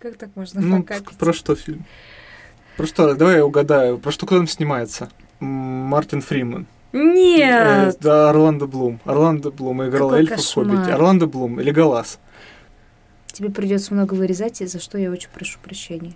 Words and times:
Как 0.00 0.16
так 0.16 0.30
можно 0.34 0.60
Ну, 0.62 0.78
факапить? 0.78 1.18
про 1.18 1.32
что 1.34 1.54
фильм? 1.54 1.84
Про 2.78 2.86
что? 2.86 3.14
Давай 3.14 3.36
я 3.36 3.44
угадаю. 3.44 3.98
Про 3.98 4.10
что 4.12 4.24
кто 4.24 4.38
там 4.38 4.46
снимается? 4.48 5.10
Мартин 5.40 6.22
Фриман. 6.22 6.66
Э, 6.92 6.96
Нет! 6.98 7.98
Да, 8.00 8.30
Орландо 8.30 8.66
Блум. 8.66 8.98
Орландо 9.04 9.50
Блум 9.50 9.86
играл 9.86 10.08
Какой 10.08 10.20
эльфа 10.20 10.36
в. 10.38 10.54
«Хоббите». 10.54 10.92
Орландо 10.92 11.26
Блум 11.26 11.60
или 11.60 11.70
Галас. 11.70 12.18
Тебе 13.26 13.50
придется 13.50 13.92
много 13.94 14.14
вырезать, 14.14 14.62
и 14.62 14.66
за 14.66 14.80
что 14.80 14.96
я 14.96 15.10
очень 15.10 15.28
прошу 15.32 15.58
прощения. 15.60 16.14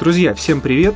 Друзья, 0.00 0.32
всем 0.34 0.60
привет! 0.60 0.94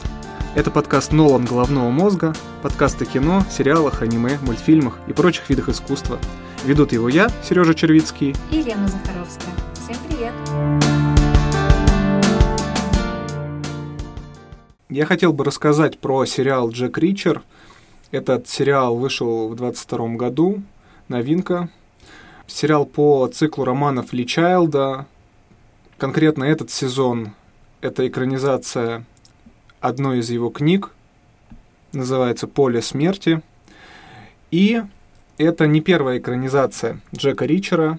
Это 0.54 0.70
подкаст 0.70 1.12
«Нолан 1.12 1.46
головного 1.46 1.88
мозга», 1.88 2.34
подкаст 2.60 3.00
о 3.00 3.06
кино, 3.06 3.42
сериалах, 3.50 4.02
аниме, 4.02 4.38
мультфильмах 4.42 4.98
и 5.06 5.14
прочих 5.14 5.48
видах 5.48 5.70
искусства. 5.70 6.18
Ведут 6.66 6.92
его 6.92 7.08
я, 7.08 7.30
Сережа 7.42 7.72
Червицкий. 7.72 8.36
И 8.50 8.62
Лена 8.62 8.86
Захаровская. 8.86 9.54
Всем 9.72 9.96
привет! 10.06 10.34
Я 14.90 15.06
хотел 15.06 15.32
бы 15.32 15.42
рассказать 15.42 15.98
про 15.98 16.26
сериал 16.26 16.68
«Джек 16.68 16.98
Ричер». 16.98 17.40
Этот 18.10 18.46
сериал 18.46 18.96
вышел 18.96 19.48
в 19.48 19.54
22 19.54 20.16
году, 20.16 20.62
новинка. 21.08 21.70
Сериал 22.46 22.84
по 22.84 23.26
циклу 23.28 23.64
романов 23.64 24.12
Ли 24.12 24.26
Чайлда. 24.26 25.06
Конкретно 25.96 26.44
этот 26.44 26.70
сезон— 26.70 27.32
это 27.80 28.06
экранизация 28.06 29.06
одной 29.82 30.20
из 30.20 30.30
его 30.30 30.48
книг, 30.48 30.90
называется 31.92 32.46
«Поле 32.46 32.80
смерти». 32.80 33.42
И 34.50 34.82
это 35.38 35.66
не 35.66 35.80
первая 35.80 36.18
экранизация 36.18 37.00
Джека 37.14 37.44
Ричера. 37.44 37.98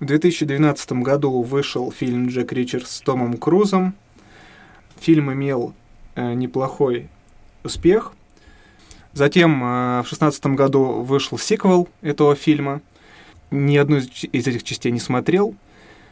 В 0.00 0.04
2012 0.04 0.92
году 0.92 1.42
вышел 1.42 1.92
фильм 1.92 2.28
«Джек 2.28 2.52
Ричер» 2.52 2.84
с 2.84 3.00
Томом 3.00 3.36
Крузом. 3.36 3.94
Фильм 4.98 5.32
имел 5.32 5.72
э, 6.16 6.34
неплохой 6.34 7.08
успех. 7.62 8.12
Затем 9.12 9.62
э, 9.62 10.00
в 10.00 10.08
2016 10.08 10.46
году 10.46 10.84
вышел 11.02 11.38
сиквел 11.38 11.88
этого 12.02 12.34
фильма. 12.34 12.80
Ни 13.50 13.76
одну 13.76 13.98
из, 13.98 14.08
из 14.32 14.46
этих 14.46 14.64
частей 14.64 14.90
не 14.90 15.00
смотрел. 15.00 15.54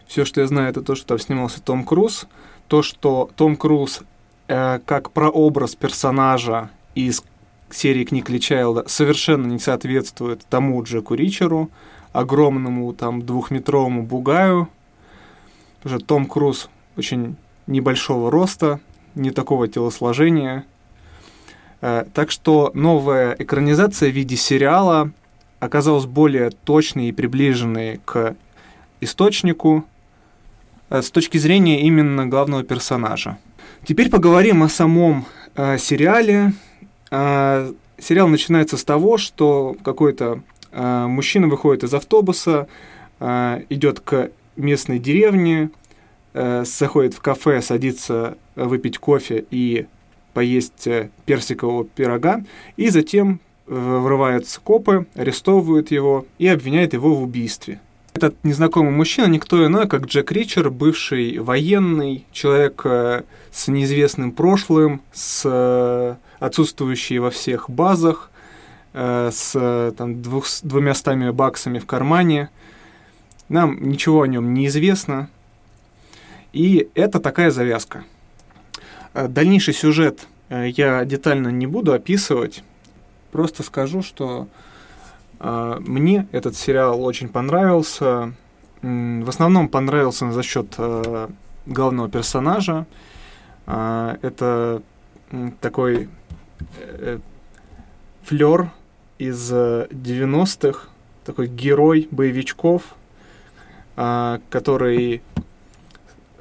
Все, 0.07 0.25
что 0.25 0.41
я 0.41 0.47
знаю, 0.47 0.71
это 0.71 0.83
то, 0.83 0.95
что 0.95 1.07
там 1.07 1.19
снимался 1.19 1.61
Том 1.61 1.85
Круз. 1.85 2.27
То, 2.69 2.83
что 2.83 3.31
Том 3.37 3.57
Круз 3.57 4.03
э, 4.49 4.81
как 4.85 5.13
прообраз 5.13 5.75
персонажа 5.75 6.71
из 6.95 7.23
серии 7.71 8.05
книг 8.05 8.29
Ли 8.31 8.41
Чайлда 8.41 8.85
совершенно 8.87 9.47
не 9.47 9.59
соответствует 9.59 10.45
тому 10.49 10.83
Джеку 10.83 11.15
Ричеру, 11.15 11.71
огромному 12.13 12.93
там 12.93 13.23
двухметровому 13.23 14.03
бугаю. 14.03 14.69
Что 15.85 15.99
Том 15.99 16.27
Круз 16.27 16.69
очень 16.97 17.37
небольшого 17.67 18.31
роста, 18.31 18.81
не 19.15 19.31
такого 19.31 19.69
телосложения. 19.69 20.65
Э, 21.81 22.05
Так 22.15 22.31
что 22.31 22.71
новая 22.75 23.37
экранизация 23.39 24.11
в 24.11 24.15
виде 24.15 24.37
сериала 24.37 25.11
оказалась 25.61 26.07
более 26.07 26.51
точной 26.51 27.09
и 27.09 27.13
приближенной 27.13 28.01
к 28.05 28.37
источнику 29.01 29.85
э, 30.91 31.03
с 31.03 31.11
точки 31.11 31.39
зрения 31.39 31.83
именно 31.83 32.27
главного 32.27 32.63
персонажа. 32.63 33.39
Теперь 33.87 34.11
поговорим 34.11 34.65
о 34.65 34.69
самом 34.69 35.27
э, 35.55 35.79
сериале. 35.79 36.55
Э, 37.13 37.73
сериал 37.99 38.27
начинается 38.27 38.77
с 38.77 38.83
того, 38.83 39.17
что 39.17 39.77
какой-то 39.85 40.41
э, 40.73 41.07
мужчина 41.07 41.47
выходит 41.47 41.85
из 41.85 41.95
автобуса, 41.95 42.67
э, 43.21 43.63
идет 43.69 44.01
к 44.01 44.31
местной 44.57 44.99
деревне, 44.99 45.71
э, 46.35 46.65
заходит 46.67 47.15
в 47.15 47.21
кафе, 47.21 47.63
садится 47.63 48.37
выпить 48.57 48.99
кофе 48.99 49.45
и 49.53 49.87
поесть 50.35 50.89
э, 50.89 51.11
персикового 51.25 51.85
пирога, 51.85 52.45
и 52.77 52.89
затем 52.89 53.39
э, 53.69 53.73
врываются 53.73 54.61
копы, 54.61 55.07
арестовывают 55.15 55.93
его 55.93 56.27
и 56.39 56.49
обвиняют 56.49 56.93
его 56.93 57.15
в 57.15 57.23
убийстве. 57.23 57.79
Этот 58.17 58.43
незнакомый 58.45 58.93
мужчина 58.93 59.27
никто 59.27 59.67
иной, 59.67 59.87
как 59.87 60.07
Джек 60.07 60.33
Ричер, 60.33 60.71
бывший 60.71 61.37
военный, 61.37 62.25
человек 62.33 62.81
э, 62.85 63.25
с 63.53 63.69
неизвестным 63.69 64.33
прошлым, 64.33 65.03
с 65.13 65.43
э, 65.45 66.15
отсутствующий 66.39 67.19
во 67.19 67.31
всех 67.31 67.69
базах, 67.69 68.31
э, 68.95 69.29
с 69.31 69.93
там, 69.99 70.23
двух, 70.23 70.47
двумястами 70.63 71.29
баксами 71.29 71.79
в 71.79 71.85
кармане. 71.85 72.49
Нам 73.51 73.87
ничего 73.87 74.23
о 74.23 74.27
нем 74.27 74.55
не 74.55 74.69
известно. 74.69 75.29
И 76.55 76.89
это 76.95 77.21
такая 77.21 77.51
завязка. 77.51 78.05
Дальнейший 79.13 79.75
сюжет 79.75 80.27
я 80.49 81.05
детально 81.05 81.49
не 81.49 81.67
буду 81.67 81.93
описывать. 81.93 82.65
Просто 83.31 83.63
скажу, 83.63 84.03
что 84.03 84.49
мне 85.41 86.27
этот 86.33 86.57
сериал 86.57 87.03
очень 87.05 87.29
понравился. 87.29 88.33
В 88.83 89.29
основном 89.29 89.69
понравился 89.69 90.31
за 90.31 90.43
счет 90.43 90.75
э, 90.79 91.29
главного 91.67 92.09
персонажа. 92.09 92.87
А, 93.67 94.19
Это 94.23 94.83
такой 95.61 96.09
э, 96.79 97.19
флер 98.23 98.71
из 99.19 99.51
э, 99.53 99.89
90-х, 99.91 100.89
такой 101.25 101.49
герой 101.49 102.09
боевичков, 102.11 102.95
а, 103.97 104.41
который 104.51 105.23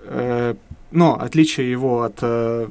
э, 0.04 0.56
но 0.92 1.20
отличие 1.20 1.70
его 1.70 2.04
от 2.04 2.20
э, 2.22 2.68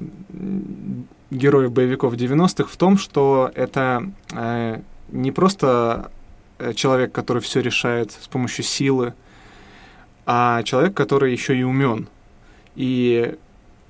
героев 1.30 1.72
боевиков 1.72 2.14
90-х 2.14 2.70
в 2.70 2.76
том, 2.76 2.96
что 2.96 3.50
это 3.54 4.10
э, 4.32 4.80
не 5.14 5.30
просто 5.30 6.10
э, 6.58 6.74
человек, 6.74 7.12
который 7.12 7.40
все 7.40 7.60
решает 7.60 8.12
с 8.12 8.28
помощью 8.28 8.64
силы, 8.64 9.14
а 10.26 10.62
человек, 10.64 10.94
который 10.94 11.32
еще 11.32 11.56
и 11.56 11.62
умен. 11.62 12.08
И 12.74 13.36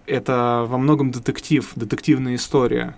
это 0.06 0.64
во 0.68 0.78
многом 0.78 1.10
детектив, 1.10 1.72
детективная 1.74 2.34
история. 2.34 2.94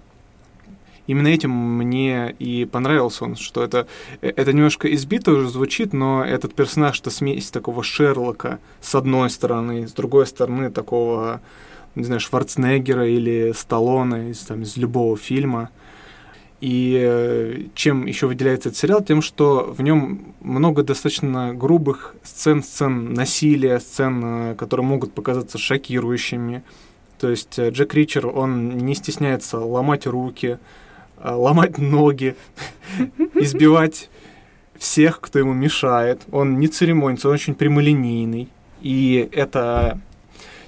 Именно 1.06 1.28
этим 1.28 1.50
мне 1.52 2.34
и 2.40 2.64
понравился 2.64 3.24
он, 3.24 3.36
что 3.36 3.62
это, 3.62 3.86
э, 4.20 4.32
это 4.34 4.52
немножко 4.52 4.92
избито 4.92 5.30
уже 5.30 5.48
звучит, 5.48 5.92
но 5.92 6.24
этот 6.24 6.54
персонаж 6.54 7.00
это 7.00 7.10
смесь 7.10 7.50
такого 7.50 7.84
Шерлока 7.84 8.58
с 8.80 8.94
одной 8.96 9.30
стороны, 9.30 9.86
с 9.86 9.92
другой 9.92 10.26
стороны 10.26 10.70
такого, 10.70 11.40
не 11.94 12.02
знаю, 12.02 12.20
Шварценеггера 12.20 13.08
или 13.08 13.52
Сталлоне 13.56 14.30
из, 14.30 14.40
там, 14.40 14.62
из 14.62 14.76
любого 14.76 15.16
фильма. 15.16 15.70
И 16.60 16.98
э, 16.98 17.64
чем 17.74 18.06
еще 18.06 18.26
выделяется 18.26 18.70
этот 18.70 18.78
сериал? 18.78 19.02
Тем, 19.04 19.20
что 19.20 19.74
в 19.76 19.82
нем 19.82 20.34
много 20.40 20.82
достаточно 20.82 21.52
грубых 21.52 22.14
сцен, 22.22 22.62
сцен 22.62 23.12
насилия, 23.12 23.78
сцен, 23.78 24.22
э, 24.24 24.54
которые 24.54 24.86
могут 24.86 25.12
показаться 25.12 25.58
шокирующими. 25.58 26.62
То 27.18 27.28
есть 27.28 27.58
э, 27.58 27.70
Джек 27.70 27.92
Ричер, 27.92 28.26
он 28.26 28.78
не 28.78 28.94
стесняется 28.94 29.58
ломать 29.58 30.06
руки, 30.06 30.58
ломать 31.22 31.76
ноги, 31.76 32.36
избивать 33.34 34.08
всех, 34.78 35.20
кто 35.20 35.38
ему 35.38 35.52
мешает. 35.52 36.22
Он 36.30 36.58
не 36.58 36.68
церемонится, 36.68 37.28
он 37.28 37.34
очень 37.34 37.54
прямолинейный. 37.54 38.48
И 38.80 39.28
эта 39.32 39.98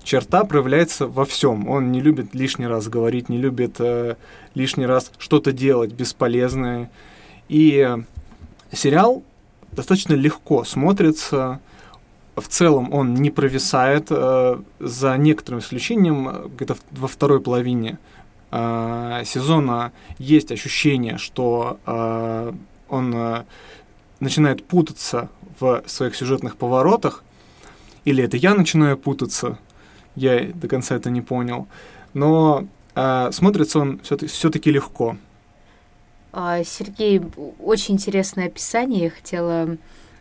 черта 0.08 0.44
проявляется 0.44 1.06
во 1.06 1.24
всем. 1.26 1.68
Он 1.68 1.92
не 1.92 2.00
любит 2.00 2.34
лишний 2.34 2.66
раз 2.66 2.88
говорить, 2.88 3.28
не 3.28 3.36
любит 3.36 3.76
э, 3.78 4.16
лишний 4.54 4.86
раз 4.86 5.12
что-то 5.18 5.52
делать 5.52 5.92
бесполезное. 5.92 6.90
И 7.50 7.86
э, 7.86 7.98
сериал 8.72 9.22
достаточно 9.72 10.14
легко 10.14 10.64
смотрится. 10.64 11.60
В 12.36 12.48
целом 12.48 12.94
он 12.94 13.14
не 13.14 13.30
провисает, 13.30 14.06
э, 14.08 14.58
за 14.80 15.16
некоторым 15.18 15.60
исключением, 15.60 16.28
э, 16.28 16.48
где-то 16.56 16.76
во 16.92 17.06
второй 17.06 17.40
половине 17.40 17.98
э, 18.50 19.22
сезона 19.26 19.92
есть 20.16 20.50
ощущение, 20.50 21.18
что 21.18 21.78
э, 21.84 22.52
он 22.88 23.14
э, 23.14 23.44
начинает 24.20 24.64
путаться 24.64 25.28
в 25.60 25.82
своих 25.84 26.16
сюжетных 26.16 26.56
поворотах, 26.56 27.24
или 28.06 28.24
это 28.24 28.38
я 28.38 28.54
начинаю 28.54 28.96
путаться, 28.96 29.58
я 30.18 30.52
до 30.52 30.68
конца 30.68 30.96
это 30.96 31.10
не 31.10 31.20
понял, 31.20 31.66
но 32.14 32.66
э, 32.94 33.30
смотрится 33.32 33.78
он 33.78 34.00
все-таки 34.02 34.70
легко. 34.70 35.16
А, 36.32 36.62
Сергей, 36.62 37.22
очень 37.58 37.94
интересное 37.94 38.46
описание. 38.46 39.04
Я 39.04 39.10
хотела 39.10 39.76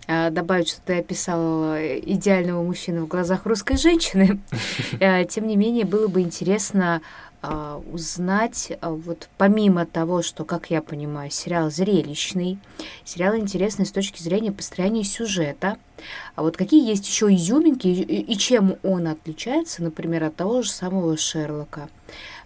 а, 0.07 0.29
добавить, 0.29 0.69
что 0.69 0.81
ты 0.81 0.99
описал 0.99 1.73
э, 1.73 1.99
идеального 1.99 2.63
мужчину 2.63 3.05
в 3.05 3.07
глазах 3.07 3.45
русской 3.45 3.77
женщины. 3.77 4.39
А, 5.01 5.23
Тем 5.25 5.47
не 5.47 5.57
менее, 5.57 5.85
было 5.85 6.07
бы 6.07 6.21
интересно 6.21 7.01
узнать, 7.93 8.73
вот 8.81 9.29
помимо 9.37 9.85
того, 9.85 10.23
что, 10.23 10.43
как 10.43 10.71
я 10.71 10.81
понимаю, 10.81 11.29
сериал 11.29 11.69
зрелищный, 11.69 12.57
сериал 13.05 13.37
интересный 13.37 13.85
с 13.85 13.91
точки 13.91 14.21
зрения 14.21 14.51
построения 14.51 15.03
сюжета, 15.03 15.77
а 16.35 16.43
вот 16.43 16.57
какие 16.57 16.87
есть 16.87 17.07
еще 17.07 17.33
изюминки 17.33 17.87
и, 17.87 18.37
чем 18.37 18.75
он 18.83 19.07
отличается, 19.07 19.83
например, 19.83 20.23
от 20.25 20.35
того 20.35 20.61
же 20.61 20.69
самого 20.69 21.17
Шерлока? 21.17 21.89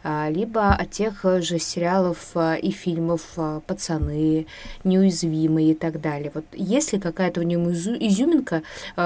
А, 0.04 0.30
либо 0.30 0.74
от 0.74 0.90
тех 0.90 1.24
же 1.24 1.60
сериалов 1.60 2.32
а, 2.34 2.56
и 2.56 2.72
фильмов 2.72 3.22
а, 3.38 3.60
«Пацаны», 3.60 4.48
«Неуязвимые» 4.84 5.72
и 5.72 5.76
так 5.76 6.02
далее. 6.02 6.32
Вот 6.34 6.46
есть 6.54 6.94
ли 6.94 7.00
какая-то 7.00 7.42
в 7.42 7.44
нем 7.44 7.72
изюминка, 7.72 8.64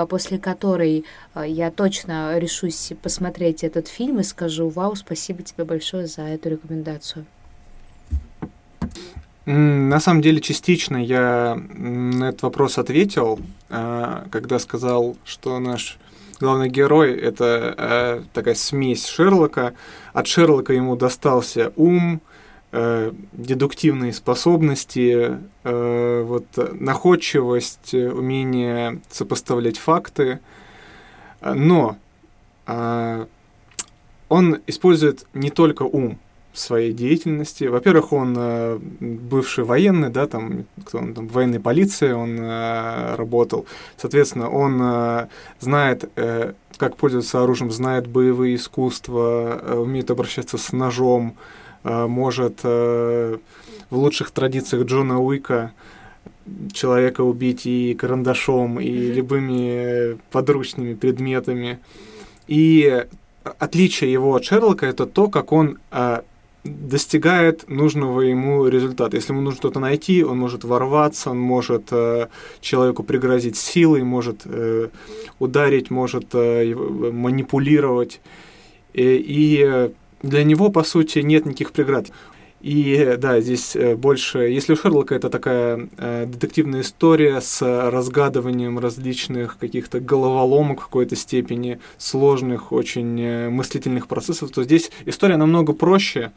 после 0.07 0.39
которой 0.39 1.03
я 1.35 1.69
точно 1.71 2.37
решусь 2.39 2.93
посмотреть 3.01 3.63
этот 3.63 3.89
фильм 3.89 4.19
и 4.19 4.23
скажу 4.23 4.69
«Вау, 4.69 4.95
спасибо 4.95 5.43
тебе 5.43 5.65
большое 5.65 6.07
за 6.07 6.21
эту 6.21 6.49
рекомендацию». 6.49 7.25
На 9.45 9.99
самом 9.99 10.21
деле, 10.21 10.41
частично 10.41 10.97
я 10.97 11.55
на 11.55 12.29
этот 12.29 12.41
вопрос 12.41 12.79
ответил, 12.79 13.39
когда 13.67 14.59
сказал, 14.59 15.17
что 15.25 15.59
наш 15.59 15.97
главный 16.39 16.69
герой— 16.69 17.13
это 17.19 17.73
э, 17.77 18.23
такая 18.33 18.55
смесь 18.55 19.05
Шерлока. 19.05 19.73
От 20.13 20.27
Шерлока 20.27 20.73
ему 20.73 20.95
достался 20.95 21.71
ум, 21.75 22.21
э, 22.71 23.11
дедуктивные 23.33 24.13
способности, 24.13 25.39
э, 25.63 26.23
вот, 26.25 26.45
находчивость, 26.79 27.93
умение 27.93 29.01
сопоставлять 29.09 29.77
факты. 29.77 30.39
Но 31.41 31.97
э, 32.67 33.25
он 34.29 34.61
использует 34.67 35.27
не 35.33 35.49
только 35.49 35.83
ум, 35.83 36.19
своей 36.57 36.93
деятельности. 36.93 37.65
Во-первых, 37.65 38.13
он 38.13 38.35
э, 38.37 38.77
бывший 38.99 39.63
военный, 39.63 40.09
да, 40.09 40.27
там, 40.27 40.65
кто 40.85 40.99
он 40.99 41.13
там, 41.13 41.27
в 41.27 41.33
военной 41.33 41.59
полиции 41.59 42.11
он 42.11 42.37
э, 42.39 43.15
работал. 43.15 43.65
Соответственно, 43.97 44.49
он 44.49 44.79
э, 44.81 45.27
знает, 45.59 46.09
э, 46.15 46.53
как 46.77 46.97
пользоваться 46.97 47.43
оружием, 47.43 47.71
знает 47.71 48.07
боевые 48.07 48.55
искусства, 48.55 49.61
э, 49.61 49.75
умеет 49.75 50.11
обращаться 50.11 50.57
с 50.57 50.71
ножом, 50.71 51.35
э, 51.83 52.07
может 52.07 52.59
э, 52.63 53.37
в 53.89 53.97
лучших 53.97 54.31
традициях 54.31 54.85
Джона 54.85 55.19
Уика 55.19 55.73
человека 56.73 57.21
убить 57.21 57.65
и 57.65 57.95
карандашом, 57.95 58.79
и 58.79 58.87
mm-hmm. 58.87 59.13
любыми 59.13 60.17
подручными 60.31 60.93
предметами. 60.93 61.79
И 62.47 63.05
отличие 63.59 64.11
его 64.11 64.35
от 64.35 64.45
Шерлока 64.45 64.85
это 64.85 65.05
то, 65.05 65.27
как 65.27 65.51
он 65.51 65.79
э, 65.91 66.21
достигает 66.65 67.69
нужного 67.69 68.21
ему 68.21 68.67
результата. 68.67 69.15
Если 69.15 69.31
ему 69.31 69.41
нужно 69.41 69.59
что-то 69.59 69.79
найти, 69.79 70.23
он 70.23 70.39
может 70.39 70.63
ворваться, 70.63 71.29
он 71.29 71.39
может 71.39 71.87
э, 71.91 72.27
человеку 72.59 73.03
пригрозить 73.03 73.55
силой, 73.55 74.03
может 74.03 74.41
э, 74.45 74.89
ударить, 75.39 75.91
может 75.91 76.33
э, 76.33 76.73
манипулировать. 76.75 78.19
И, 78.93 79.03
и 79.03 79.91
для 80.23 80.43
него, 80.43 80.69
по 80.69 80.83
сути, 80.83 81.19
нет 81.19 81.45
никаких 81.45 81.71
преград. 81.71 82.07
И 82.61 83.15
да, 83.19 83.41
здесь 83.41 83.75
э, 83.75 83.95
больше, 83.95 84.39
если 84.39 84.73
у 84.73 84.75
Шерлока 84.75 85.13
это 85.13 85.29
такая 85.29 85.87
э, 85.97 86.25
детективная 86.25 86.81
история 86.81 87.41
с 87.41 87.61
разгадыванием 87.61 88.79
различных 88.79 89.57
каких-то 89.57 89.99
головоломок 89.99 90.81
в 90.81 90.85
какой-то 90.85 91.15
степени, 91.15 91.79
сложных, 91.97 92.71
очень 92.71 93.21
э, 93.21 93.49
мыслительных 93.49 94.07
процессов, 94.07 94.51
то 94.51 94.63
здесь 94.63 94.89
история 95.05 95.37
намного 95.37 95.73
проще. 95.73 96.31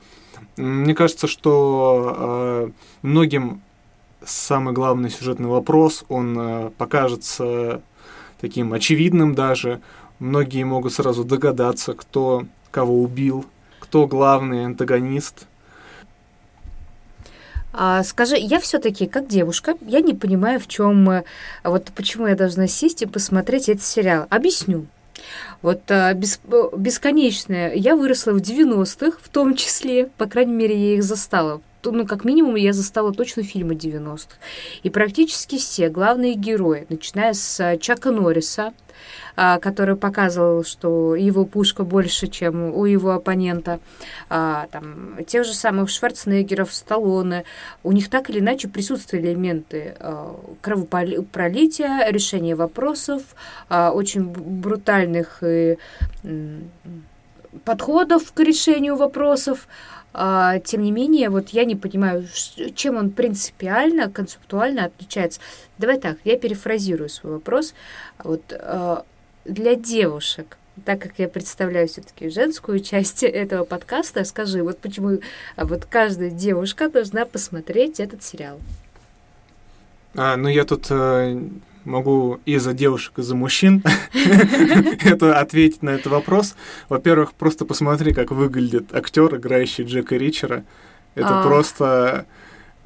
Мне 0.56 0.94
кажется, 0.94 1.28
что 1.28 2.16
э, 2.18 2.70
многим 3.02 3.62
самый 4.24 4.74
главный 4.74 5.10
сюжетный 5.10 5.48
вопрос, 5.48 6.04
он 6.08 6.36
э, 6.38 6.70
покажется 6.76 7.80
таким 8.40 8.72
очевидным 8.74 9.34
даже. 9.34 9.80
Многие 10.18 10.64
могут 10.64 10.92
сразу 10.92 11.24
догадаться, 11.24 11.94
кто 11.94 12.44
кого 12.72 13.02
убил, 13.02 13.46
кто 13.80 14.06
главный 14.06 14.66
антагонист– 14.66 15.46
а, 17.72 18.02
скажи, 18.02 18.36
я 18.36 18.60
все-таки 18.60 19.06
как 19.06 19.28
девушка, 19.28 19.74
я 19.82 20.00
не 20.00 20.14
понимаю, 20.14 20.58
в 20.60 20.66
чем, 20.68 21.08
э, 21.10 21.24
вот 21.64 21.90
почему 21.94 22.26
я 22.26 22.34
должна 22.34 22.66
сесть 22.66 23.02
и 23.02 23.06
посмотреть 23.06 23.68
этот 23.68 23.84
сериал. 23.84 24.26
Объясню. 24.30 24.86
Вот 25.62 25.82
а, 25.90 26.12
бес, 26.14 26.40
э, 26.50 26.68
бесконечное. 26.76 27.74
Я 27.74 27.96
выросла 27.96 28.32
в 28.32 28.38
90-х, 28.38 29.18
в 29.22 29.28
том 29.28 29.54
числе, 29.54 30.06
по 30.16 30.26
крайней 30.26 30.54
мере, 30.54 30.76
я 30.76 30.94
их 30.96 31.02
застала. 31.02 31.60
Ну, 31.84 32.06
как 32.06 32.24
минимум, 32.24 32.56
я 32.56 32.72
застала 32.72 33.12
точно 33.12 33.42
фильмы 33.42 33.74
90-х. 33.74 34.36
И 34.82 34.90
практически 34.90 35.58
все 35.58 35.88
главные 35.88 36.34
герои, 36.34 36.86
начиная 36.88 37.32
с 37.32 37.60
э, 37.60 37.78
Чака 37.78 38.10
Норриса, 38.10 38.72
а, 39.36 39.58
который 39.58 39.96
показывал, 39.96 40.64
что 40.64 41.14
его 41.14 41.44
пушка 41.44 41.84
больше, 41.84 42.26
чем 42.26 42.74
у 42.74 42.84
его 42.84 43.12
оппонента, 43.12 43.78
а, 44.28 44.66
там, 44.72 45.24
тех 45.26 45.44
же 45.44 45.54
самых 45.54 45.90
Шварценеггеров, 45.90 46.74
Сталлоне, 46.74 47.44
у 47.84 47.92
них 47.92 48.10
так 48.10 48.30
или 48.30 48.40
иначе 48.40 48.68
присутствовали 48.68 49.28
элементы 49.28 49.94
а, 50.00 50.34
кровопролития, 50.60 52.10
решения 52.10 52.54
вопросов, 52.54 53.22
очень 53.70 54.24
брутальных 54.24 55.42
подходов 57.64 58.32
к 58.32 58.40
решению 58.40 58.96
вопросов. 58.96 59.68
Тем 60.12 60.82
не 60.82 60.90
менее, 60.90 61.28
вот 61.28 61.50
я 61.50 61.64
не 61.64 61.76
понимаю, 61.76 62.26
чем 62.74 62.96
он 62.96 63.10
принципиально, 63.10 64.10
концептуально 64.10 64.86
отличается. 64.86 65.40
Давай 65.76 66.00
так, 66.00 66.18
я 66.24 66.36
перефразирую 66.36 67.08
свой 67.08 67.34
вопрос. 67.34 67.74
Вот 68.24 68.42
для 69.44 69.74
девушек, 69.74 70.56
так 70.84 71.00
как 71.00 71.12
я 71.18 71.28
представляю 71.28 71.88
все-таки 71.88 72.28
женскую 72.28 72.80
часть 72.84 73.22
этого 73.22 73.64
подкаста, 73.64 74.24
скажи, 74.24 74.62
вот 74.62 74.78
почему 74.78 75.20
а 75.56 75.64
вот 75.64 75.84
каждая 75.84 76.30
девушка 76.30 76.88
должна 76.88 77.24
посмотреть 77.24 78.00
этот 78.00 78.22
сериал? 78.22 78.58
А, 80.14 80.36
ну, 80.36 80.48
я 80.48 80.64
тут 80.64 80.86
э, 80.90 81.40
могу 81.88 82.40
и 82.44 82.58
за 82.58 82.72
девушек, 82.72 83.14
и 83.18 83.22
за 83.22 83.34
мужчин 83.34 83.82
это 85.04 85.38
ответить 85.38 85.82
на 85.82 85.90
этот 85.90 86.06
вопрос. 86.06 86.54
Во-первых, 86.88 87.32
просто 87.32 87.64
посмотри, 87.64 88.12
как 88.12 88.30
выглядит 88.30 88.94
актер, 88.94 89.34
играющий 89.36 89.84
Джека 89.84 90.16
Ричера. 90.16 90.64
Это 91.14 91.40
а. 91.40 91.42
просто 91.42 92.26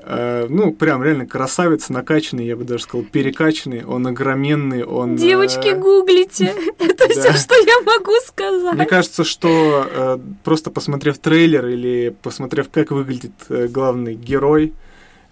Э, 0.04 0.46
ну, 0.48 0.72
прям 0.72 1.02
реально 1.02 1.26
красавец, 1.26 1.88
накачанный, 1.88 2.46
я 2.46 2.56
бы 2.56 2.64
даже 2.64 2.84
сказал, 2.84 3.06
перекачанный, 3.06 3.84
он 3.84 4.06
огроменный, 4.06 4.84
он... 4.84 5.16
Девочки, 5.16 5.68
э... 5.68 5.78
гуглите, 5.78 6.52
это 6.78 7.08
все, 7.08 7.32
что 7.32 7.54
я 7.54 7.80
могу 7.84 8.12
сказать. 8.26 8.74
Мне 8.74 8.86
кажется, 8.86 9.22
что 9.22 9.86
э, 9.88 10.18
просто 10.42 10.70
посмотрев 10.70 11.18
трейлер 11.18 11.66
или 11.66 12.14
посмотрев, 12.22 12.68
как 12.70 12.90
выглядит 12.90 13.32
главный 13.48 14.14
герой, 14.14 14.72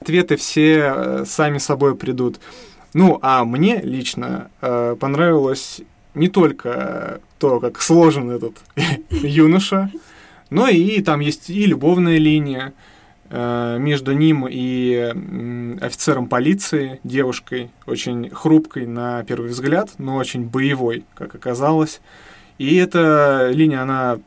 ответы 0.01 0.37
все 0.37 1.25
сами 1.27 1.59
собой 1.59 1.97
придут. 1.97 2.39
Ну, 2.93 3.19
а 3.23 3.45
мне 3.45 3.81
лично 3.81 4.51
э, 4.61 4.97
понравилось 4.99 5.81
не 6.15 6.29
только 6.29 7.21
то, 7.39 7.61
как 7.61 7.81
сложен 7.81 8.31
этот 8.31 8.57
юноша, 9.11 9.91
но 10.51 10.69
и 10.69 11.01
там 11.03 11.21
есть 11.21 11.51
и 11.51 11.67
любовная 11.67 12.19
линия, 12.19 12.73
Э, 13.33 13.77
между 13.79 14.13
ним 14.13 14.47
и 14.51 15.15
офицером 15.81 16.27
полиции, 16.27 16.99
девушкой, 17.05 17.71
очень 17.87 18.29
хрупкой 18.31 18.87
на 18.87 19.23
первый 19.23 19.51
взгляд, 19.51 19.91
но 19.99 20.17
очень 20.17 20.45
боевой, 20.45 21.05
как 21.15 21.37
оказалось. 21.37 22.01
И 22.59 22.75
эта 22.75 23.51
линия, 23.53 23.83
она, 23.83 24.19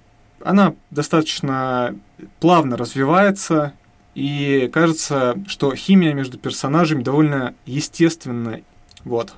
она 0.41 0.74
достаточно 0.89 1.96
плавно 2.39 2.77
развивается, 2.77 3.74
и 4.15 4.70
кажется, 4.72 5.38
что 5.48 5.74
химия 5.75 6.13
между 6.13 6.38
персонажами 6.38 7.03
довольно 7.03 7.55
естественна. 7.65 8.62
Вот. 9.05 9.34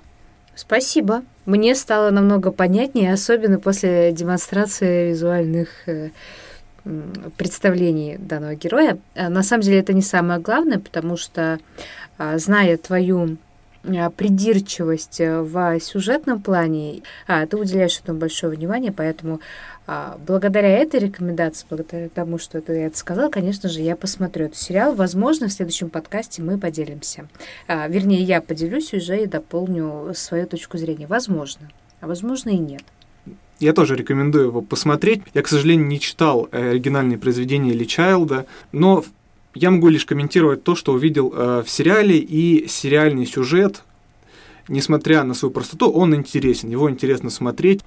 Спасибо. 0.55 1.23
Мне 1.45 1.75
стало 1.75 2.11
намного 2.11 2.51
понятнее, 2.51 3.13
особенно 3.13 3.59
после 3.59 4.11
демонстрации 4.11 5.09
визуальных 5.09 5.87
э, 5.87 6.09
представлении 7.37 8.17
данного 8.17 8.55
героя. 8.55 8.97
А, 9.15 9.29
на 9.29 9.43
самом 9.43 9.63
деле 9.63 9.79
это 9.79 9.93
не 9.93 10.01
самое 10.01 10.39
главное, 10.39 10.79
потому 10.79 11.17
что, 11.17 11.59
а, 12.17 12.37
зная 12.37 12.77
твою 12.77 13.37
придирчивость 14.15 15.19
э, 15.21 15.41
в 15.41 15.79
сюжетном 15.79 16.41
плане, 16.41 17.03
ты 17.27 17.57
уделяешь 17.57 17.99
этому 17.99 18.19
большое 18.19 18.55
внимание, 18.55 18.91
поэтому 18.91 19.39
благодаря 20.27 20.69
этой 20.69 20.99
рекомендации, 20.99 21.65
благодаря 21.69 22.09
тому, 22.09 22.39
что 22.39 22.59
ты 22.61 22.73
это 22.73 22.97
сказал, 22.97 23.29
конечно 23.29 23.69
же, 23.69 23.81
я 23.81 23.95
посмотрю 23.95 24.45
этот 24.45 24.57
сериал. 24.57 24.95
Возможно, 24.95 25.47
в 25.47 25.51
следующем 25.51 25.89
подкасте 25.89 26.41
мы 26.41 26.57
поделимся. 26.57 27.27
Вернее, 27.67 28.23
я 28.23 28.41
поделюсь 28.41 28.93
уже 28.93 29.23
и 29.23 29.27
дополню 29.27 30.11
свою 30.15 30.47
точку 30.47 30.77
зрения. 30.77 31.05
Возможно. 31.05 31.69
А 32.01 32.07
возможно 32.07 32.49
и 32.49 32.57
нет. 32.57 32.83
Я 33.59 33.73
тоже 33.73 33.95
рекомендую 33.95 34.47
его 34.47 34.61
посмотреть. 34.61 35.21
Я, 35.33 35.41
к 35.41 35.47
сожалению, 35.47 35.87
не 35.87 35.99
читал 35.99 36.49
э, 36.51 36.71
оригинальные 36.71 37.17
произведения 37.17 37.71
Ли 37.71 37.87
Чайлда, 37.87 38.47
но 38.73 39.03
я 39.55 39.71
могу 39.71 39.87
лишь 39.87 40.05
комментировать 40.05 40.63
то, 40.63 40.75
что 40.75 40.93
увидел 40.93 41.33
э, 41.33 41.63
в 41.65 41.69
сериале, 41.69 42.17
и 42.17 42.67
сериальный 42.67 43.25
сюжет, 43.25 43.83
несмотря 44.67 45.23
на 45.23 45.33
свою 45.33 45.51
простоту, 45.51 45.91
он 45.91 46.15
интересен, 46.15 46.69
его 46.69 46.89
интересно 46.89 47.29
смотреть. 47.29 47.81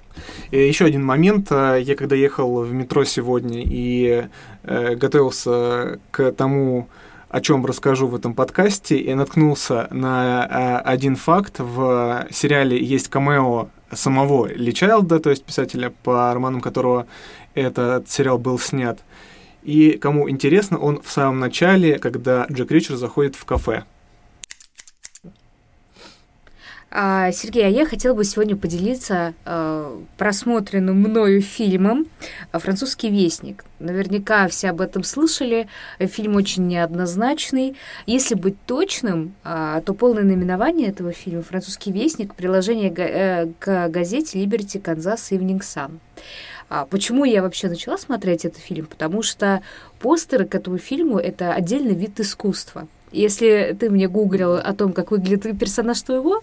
Еще 0.51 0.85
один 0.85 1.05
момент, 1.05 1.47
э, 1.51 1.81
я 1.81 1.95
когда 1.95 2.15
ехал 2.15 2.61
в 2.61 2.73
метро 2.73 3.03
сегодня 3.03 3.61
и 3.63 4.27
э, 4.63 4.95
готовился 4.95 5.99
к 6.11 6.31
тому, 6.31 6.87
о 7.29 7.41
чем 7.41 7.65
расскажу 7.65 8.07
в 8.07 8.15
этом 8.15 8.33
подкасте, 8.33 8.97
и 8.97 9.13
наткнулся 9.13 9.87
на 9.91 10.47
э, 10.49 10.77
один 10.89 11.15
факт. 11.15 11.59
В 11.59 12.27
сериале 12.31 12.83
есть 12.83 13.07
камео 13.09 13.69
самого 13.91 14.47
Ли 14.47 14.73
Чайлда, 14.73 15.19
то 15.19 15.29
есть 15.29 15.43
писателя, 15.43 15.93
по 16.03 16.33
романам 16.33 16.61
которого 16.61 17.05
этот 17.53 18.09
сериал 18.09 18.37
был 18.37 18.57
снят. 18.59 18.99
И 19.69 19.99
кому 19.99 20.27
интересно, 20.27 20.79
он 20.79 20.99
в 20.99 21.11
самом 21.11 21.39
начале, 21.39 21.99
когда 21.99 22.47
Джек 22.51 22.71
Ричер 22.71 22.95
заходит 22.95 23.35
в 23.35 23.45
кафе. 23.45 23.83
А, 26.89 27.31
Сергей, 27.31 27.67
а 27.67 27.69
я 27.69 27.85
хотела 27.85 28.15
бы 28.15 28.23
сегодня 28.23 28.55
поделиться 28.55 29.35
э, 29.45 29.99
просмотренным 30.17 30.95
мною 30.95 31.43
фильмом 31.43 32.07
«Французский 32.51 33.11
вестник». 33.11 33.63
Наверняка 33.77 34.47
все 34.47 34.71
об 34.71 34.81
этом 34.81 35.03
слышали. 35.03 35.67
Фильм 35.99 36.35
очень 36.35 36.65
неоднозначный. 36.65 37.75
Если 38.07 38.33
быть 38.33 38.55
точным, 38.65 39.35
э, 39.43 39.83
то 39.85 39.93
полное 39.93 40.23
наименование 40.23 40.87
этого 40.87 41.11
фильма 41.11 41.43
«Французский 41.43 41.91
вестник»— 41.91 42.33
приложение 42.35 42.91
э, 42.91 43.51
к 43.59 43.89
газете 43.89 44.43
«Liberty 44.43 44.81
Kansas 44.81 45.29
Evening 45.29 45.59
Sun». 45.59 45.99
А 46.69 46.85
почему 46.85 47.25
я 47.25 47.41
вообще 47.41 47.67
начала 47.67 47.97
смотреть 47.97 48.45
этот 48.45 48.59
фильм? 48.59 48.85
Потому 48.85 49.23
что 49.23 49.61
постеры 49.99 50.45
к 50.45 50.55
этому 50.55 50.77
фильму— 50.77 51.17
это 51.19 51.53
отдельный 51.53 51.95
вид 51.95 52.19
искусства. 52.19 52.87
Если 53.11 53.75
ты 53.79 53.89
мне 53.89 54.07
гуглил 54.07 54.53
о 54.53 54.73
том, 54.73 54.93
как 54.93 55.09
выглядит 55.09 55.57
персонаж 55.59 55.99
твоего 56.03 56.41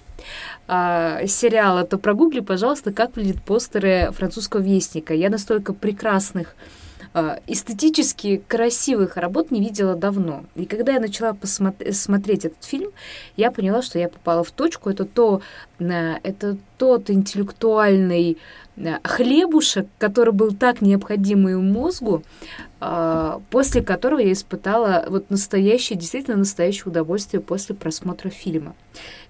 а, 0.66 1.25
сериала, 1.28 1.85
то 1.85 1.97
прогугли, 1.97 2.40
пожалуйста, 2.40 2.92
как 2.92 3.14
выглядят 3.14 3.40
постеры 3.42 4.11
французского 4.12 4.61
вестника. 4.61 5.14
Я 5.14 5.30
настолько 5.30 5.73
прекрасных 5.73 6.56
а, 7.14 7.38
эстетически 7.47 8.42
красивых 8.49 9.16
работ 9.16 9.52
не 9.52 9.61
видела 9.61 9.95
давно. 9.95 10.45
И 10.56 10.66
когда 10.66 10.92
я 10.95 11.00
начала 11.00 11.35
посмотри, 11.35 11.92
смотреть 11.92 12.45
этот 12.47 12.64
фильм, 12.64 12.90
я 13.37 13.52
поняла, 13.52 13.80
что 13.80 14.00
я 14.00 14.09
попала 14.09 14.42
в 14.42 14.50
точку. 14.50 14.90
Это, 14.90 15.04
то, 15.04 15.40
это 15.78 16.56
тот 16.78 17.11
интеллектуальный 17.11 18.38
хлебушек, 19.04 19.87
который 19.99 20.33
был 20.33 20.52
так 20.52 20.83
необходим 20.83 21.45
моему 21.45 21.62
мозгу, 21.62 22.23
а, 22.80 23.40
после 23.50 23.83
которого 23.83 24.21
я 24.21 24.33
испытала 24.33 25.06
вот 25.09 25.30
настоящее, 25.30 25.99
действительно 25.99 26.37
настоящее 26.37 26.85
удовольствие 26.87 27.40
после 27.40 27.75
просмотра 27.75 28.28
фильма. 28.28 28.75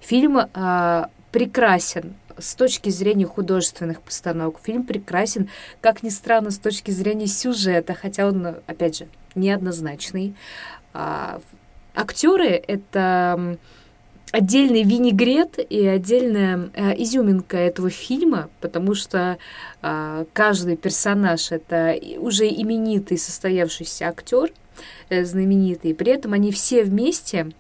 Фильм 0.00 0.38
а, 0.52 1.10
прекрасен 1.30 2.14
с 2.38 2.54
точки 2.54 2.90
зрения 2.90 3.26
художественных 3.26 4.02
постановок. 4.02 4.58
Фильм 4.62 4.84
прекрасен, 4.84 5.48
как 5.80 6.02
ни 6.02 6.08
странно, 6.08 6.50
с 6.50 6.58
точки 6.58 6.90
зрения 6.90 7.26
сюжета, 7.26 7.94
хотя 7.94 8.26
он, 8.26 8.56
опять 8.66 8.98
же, 8.98 9.08
неоднозначный. 9.34 10.34
А, 10.92 11.40
актеры— 11.94 12.48
это 12.68 13.58
отдельный 14.32 14.82
винегрет 14.82 15.58
и 15.58 15.86
отдельная 15.86 16.70
э, 16.74 16.94
изюминка 17.02 17.56
этого 17.56 17.90
фильма, 17.90 18.48
потому 18.60 18.94
что 18.94 19.38
э, 19.82 20.24
каждый 20.32 20.76
персонаж 20.76 21.52
это 21.52 21.96
уже 22.18 22.46
именитый 22.48 23.18
состоявшийся 23.18 24.08
актер, 24.08 24.52
э, 25.08 25.24
знаменитый. 25.24 25.94
При 25.94 26.12
этом 26.12 26.32
они 26.32 26.52
все 26.52 26.84
вместе 26.84 27.52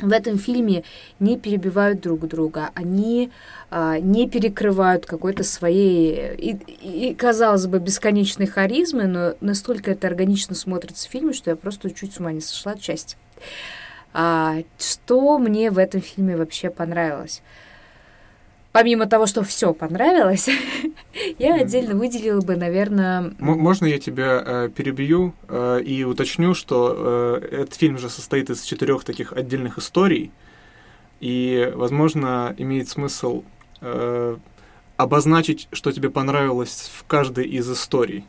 в 0.00 0.12
этом 0.12 0.38
фильме 0.38 0.84
не 1.18 1.38
перебивают 1.38 2.02
друг 2.02 2.28
друга, 2.28 2.70
они 2.74 3.30
а, 3.70 3.98
не 3.98 4.28
перекрывают 4.28 5.06
какой-то 5.06 5.42
своей 5.42 6.34
и, 6.36 7.10
и, 7.10 7.14
казалось 7.14 7.66
бы, 7.66 7.78
бесконечной 7.78 8.46
харизмы, 8.46 9.06
но 9.06 9.34
настолько 9.40 9.92
это 9.92 10.06
органично 10.06 10.54
смотрится 10.54 11.08
в 11.08 11.10
фильме, 11.10 11.32
что 11.32 11.48
я 11.48 11.56
просто 11.56 11.90
чуть 11.90 12.12
с 12.12 12.20
ума 12.20 12.32
не 12.32 12.42
сошла 12.42 12.72
от 12.72 12.82
счастья. 12.82 13.16
А, 14.18 14.62
что 14.78 15.38
мне 15.38 15.70
в 15.70 15.76
этом 15.76 16.00
фильме 16.00 16.38
вообще 16.38 16.70
понравилось? 16.70 17.42
Помимо 18.72 19.04
того, 19.04 19.26
что 19.26 19.42
все 19.42 19.74
понравилось, 19.74 20.48
я 21.38 21.56
отдельно 21.56 21.94
выделила 21.94 22.40
бы, 22.40 22.56
наверное... 22.56 23.34
Можно 23.38 23.84
я 23.84 23.98
тебя 23.98 24.42
э, 24.42 24.70
перебью 24.74 25.34
э, 25.48 25.82
и 25.84 26.02
уточню, 26.04 26.54
что 26.54 27.40
э, 27.42 27.60
этот 27.60 27.74
фильм 27.74 27.98
же 27.98 28.08
состоит 28.08 28.48
из 28.48 28.62
четырех 28.62 29.04
таких 29.04 29.34
отдельных 29.34 29.76
историй, 29.76 30.32
и, 31.20 31.70
возможно, 31.74 32.54
имеет 32.56 32.88
смысл 32.88 33.44
э, 33.82 34.36
обозначить, 34.96 35.68
что 35.72 35.92
тебе 35.92 36.08
понравилось 36.08 36.90
в 36.94 37.04
каждой 37.04 37.44
из 37.44 37.70
историй. 37.70 38.24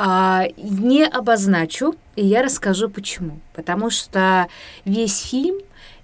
А, 0.00 0.46
не 0.56 1.04
обозначу, 1.04 1.96
и 2.14 2.24
я 2.24 2.42
расскажу 2.42 2.88
почему. 2.88 3.40
Потому 3.52 3.90
что 3.90 4.46
весь 4.84 5.18
фильм 5.18 5.56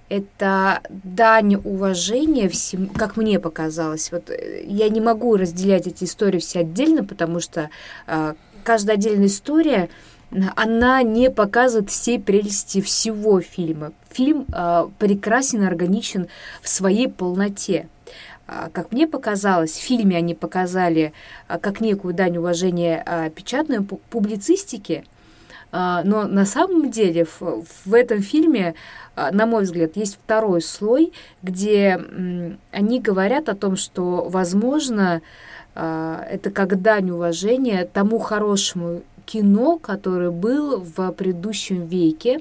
это 0.08 0.80
дань 0.90 1.54
уважения 1.56 2.48
всему, 2.48 2.88
как 2.88 3.16
мне 3.16 3.38
показалось. 3.38 4.10
Вот 4.10 4.30
э, 4.30 4.64
я 4.66 4.88
не 4.88 5.00
могу 5.00 5.36
разделять 5.36 5.86
эти 5.86 6.04
истории 6.04 6.40
все 6.40 6.60
отдельно, 6.60 7.04
потому 7.04 7.38
что 7.38 7.70
э, 8.08 8.34
каждая 8.64 8.96
отдельная 8.96 9.26
история, 9.26 9.88
она 10.56 11.02
не 11.02 11.30
показывает 11.30 11.90
всей 11.90 12.18
прелести 12.18 12.80
всего 12.80 13.40
фильма. 13.40 13.92
Фильм 14.10 14.46
э, 14.52 14.88
прекрасен 14.98 15.62
и 15.62 15.66
органичен 15.66 16.26
в 16.62 16.68
своей 16.68 17.08
полноте. 17.08 17.88
А, 18.46 18.68
как 18.70 18.92
мне 18.92 19.06
показалось, 19.06 19.72
в 19.72 19.80
фильме 19.80 20.16
они 20.16 20.34
показали 20.34 21.12
а, 21.48 21.58
как 21.58 21.80
некую 21.80 22.14
дань 22.14 22.36
уважения 22.36 23.02
а, 23.04 23.30
печатной 23.30 23.82
публицистике, 23.82 25.04
но 25.72 26.28
на 26.28 26.46
самом 26.46 26.92
деле 26.92 27.24
в, 27.24 27.64
в 27.84 27.94
этом 27.94 28.22
фильме, 28.22 28.76
на 29.16 29.44
мой 29.44 29.64
взгляд, 29.64 29.96
есть 29.96 30.20
второй 30.22 30.62
слой, 30.62 31.12
где 31.42 32.00
они 32.70 33.00
говорят 33.00 33.48
о 33.48 33.56
том, 33.56 33.74
что, 33.74 34.28
возможно, 34.28 35.20
это 35.74 36.52
как 36.54 36.80
дань 36.80 37.10
уважения 37.10 37.90
тому 37.92 38.20
хорошему 38.20 39.02
кино, 39.26 39.76
которое 39.78 40.30
было 40.30 40.76
в 40.76 41.10
предыдущем 41.10 41.88
веке, 41.88 42.38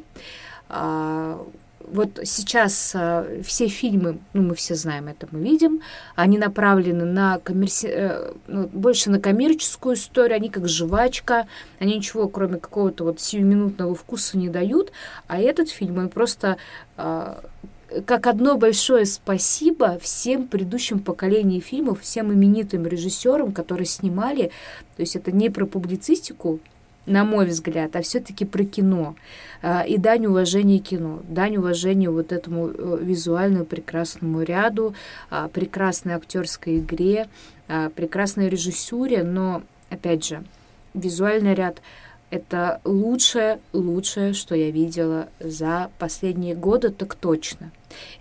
вот 1.88 2.20
сейчас 2.24 2.92
э, 2.96 3.42
все 3.44 3.68
фильмы, 3.68 4.20
ну 4.34 4.42
мы 4.42 4.56
все 4.56 4.76
знаем 4.76 5.08
это, 5.08 5.28
мы 5.32 5.42
видим, 5.42 5.82
они 6.16 6.38
направлены 6.38 7.06
на 7.06 7.40
коммерси... 7.40 7.88
э, 7.88 8.34
ну, 8.48 8.68
больше 8.68 9.10
на 9.10 9.20
коммерческую 9.20 9.96
историю, 9.96 10.38
они 10.38 10.50
как 10.50 10.68
жвачка, 10.68 11.48
они 11.80 11.98
ничего 11.98 12.28
кроме 12.28 12.60
какого-то 12.60 13.04
вот 13.04 13.20
сиюминутного 13.20 13.96
вкуса 13.96 14.38
не 14.38 14.50
дают, 14.50 14.92
а 15.28 15.40
этот 15.40 15.70
фильм, 15.70 15.98
он 15.98 16.10
просто 16.10 16.58
э, 16.98 17.36
как 18.06 18.28
одно 18.28 18.58
большое 18.58 19.06
спасибо 19.06 20.00
всем 20.00 20.48
предыдущим 20.48 21.00
поколениям 21.00 21.62
фильмов, 21.62 22.02
всем 22.02 22.34
именитым 22.34 22.88
режиссерам, 22.88 23.52
которые 23.52 23.86
снимали, 23.86 24.52
то 24.96 25.02
есть 25.02 25.16
это 25.16 25.32
не 25.32 25.50
про 25.50 25.66
публицистику, 25.66 26.60
на 27.06 27.24
мой 27.24 27.46
взгляд, 27.48 27.96
а 27.96 28.02
все-таки 28.02 28.46
про 28.46 28.64
кино. 28.64 29.16
А, 29.62 29.82
и 29.82 29.98
дань 29.98 30.26
уважения 30.26 30.80
кино, 30.80 31.22
дань 31.28 31.58
уважения 31.58 32.10
вот 32.10 32.32
этому 32.32 32.70
э, 32.70 33.00
визуальному 33.02 33.66
прекрасному 33.66 34.42
ряду, 34.42 34.96
а, 35.30 35.48
прекрасной 35.50 36.14
актерской 36.14 36.80
игре, 36.80 37.28
а, 37.68 37.90
прекрасной 37.90 38.50
режиссуре, 38.50 39.24
но, 39.24 39.64
опять 39.90 40.26
же, 40.26 40.44
визуальный 40.94 41.54
ряд 41.54 41.82
это 42.30 42.82
лучшее, 42.84 43.60
лучшее, 43.74 44.34
что 44.34 44.56
я 44.56 44.72
видела 44.72 45.30
за 45.40 45.92
последние 46.00 46.56
годы, 46.56 46.90
так 46.90 47.14
точно. 47.14 47.72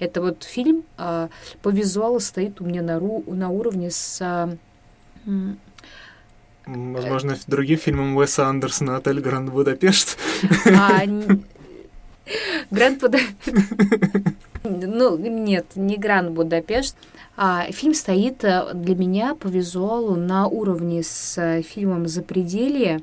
Это 0.00 0.20
вот 0.20 0.42
фильм 0.42 0.84
по 0.98 1.30
визуалу 1.64 2.20
стоит 2.20 2.60
у 2.60 2.66
меня 2.66 2.82
на, 2.82 2.98
ру, 2.98 3.24
на 3.26 3.48
уровне 3.48 3.90
с 3.90 4.58
Возможно, 6.66 7.36
другим 7.46 7.78
фильмом 7.78 8.16
Уэса 8.16 8.46
Андерсона 8.46 8.96
«Отель 8.96 9.20
Гранд 9.20 9.50
Будапешт». 9.50 10.16
А, 10.66 11.02
Гранд 12.70 13.00
Будапешт... 13.00 13.32
Ну, 14.64 15.16
нет, 15.18 15.66
не 15.74 15.96
Гранд 15.96 16.30
Будапешт. 16.30 16.96
А, 17.36 17.66
фильм 17.72 17.94
стоит 17.94 18.44
э, 18.44 18.72
для 18.74 18.94
меня 18.94 19.34
по 19.34 19.48
визуалу 19.48 20.14
на 20.14 20.46
уровне 20.46 21.02
с 21.02 21.36
э, 21.36 21.62
фильмом 21.62 22.06
«Запределье». 22.06 23.00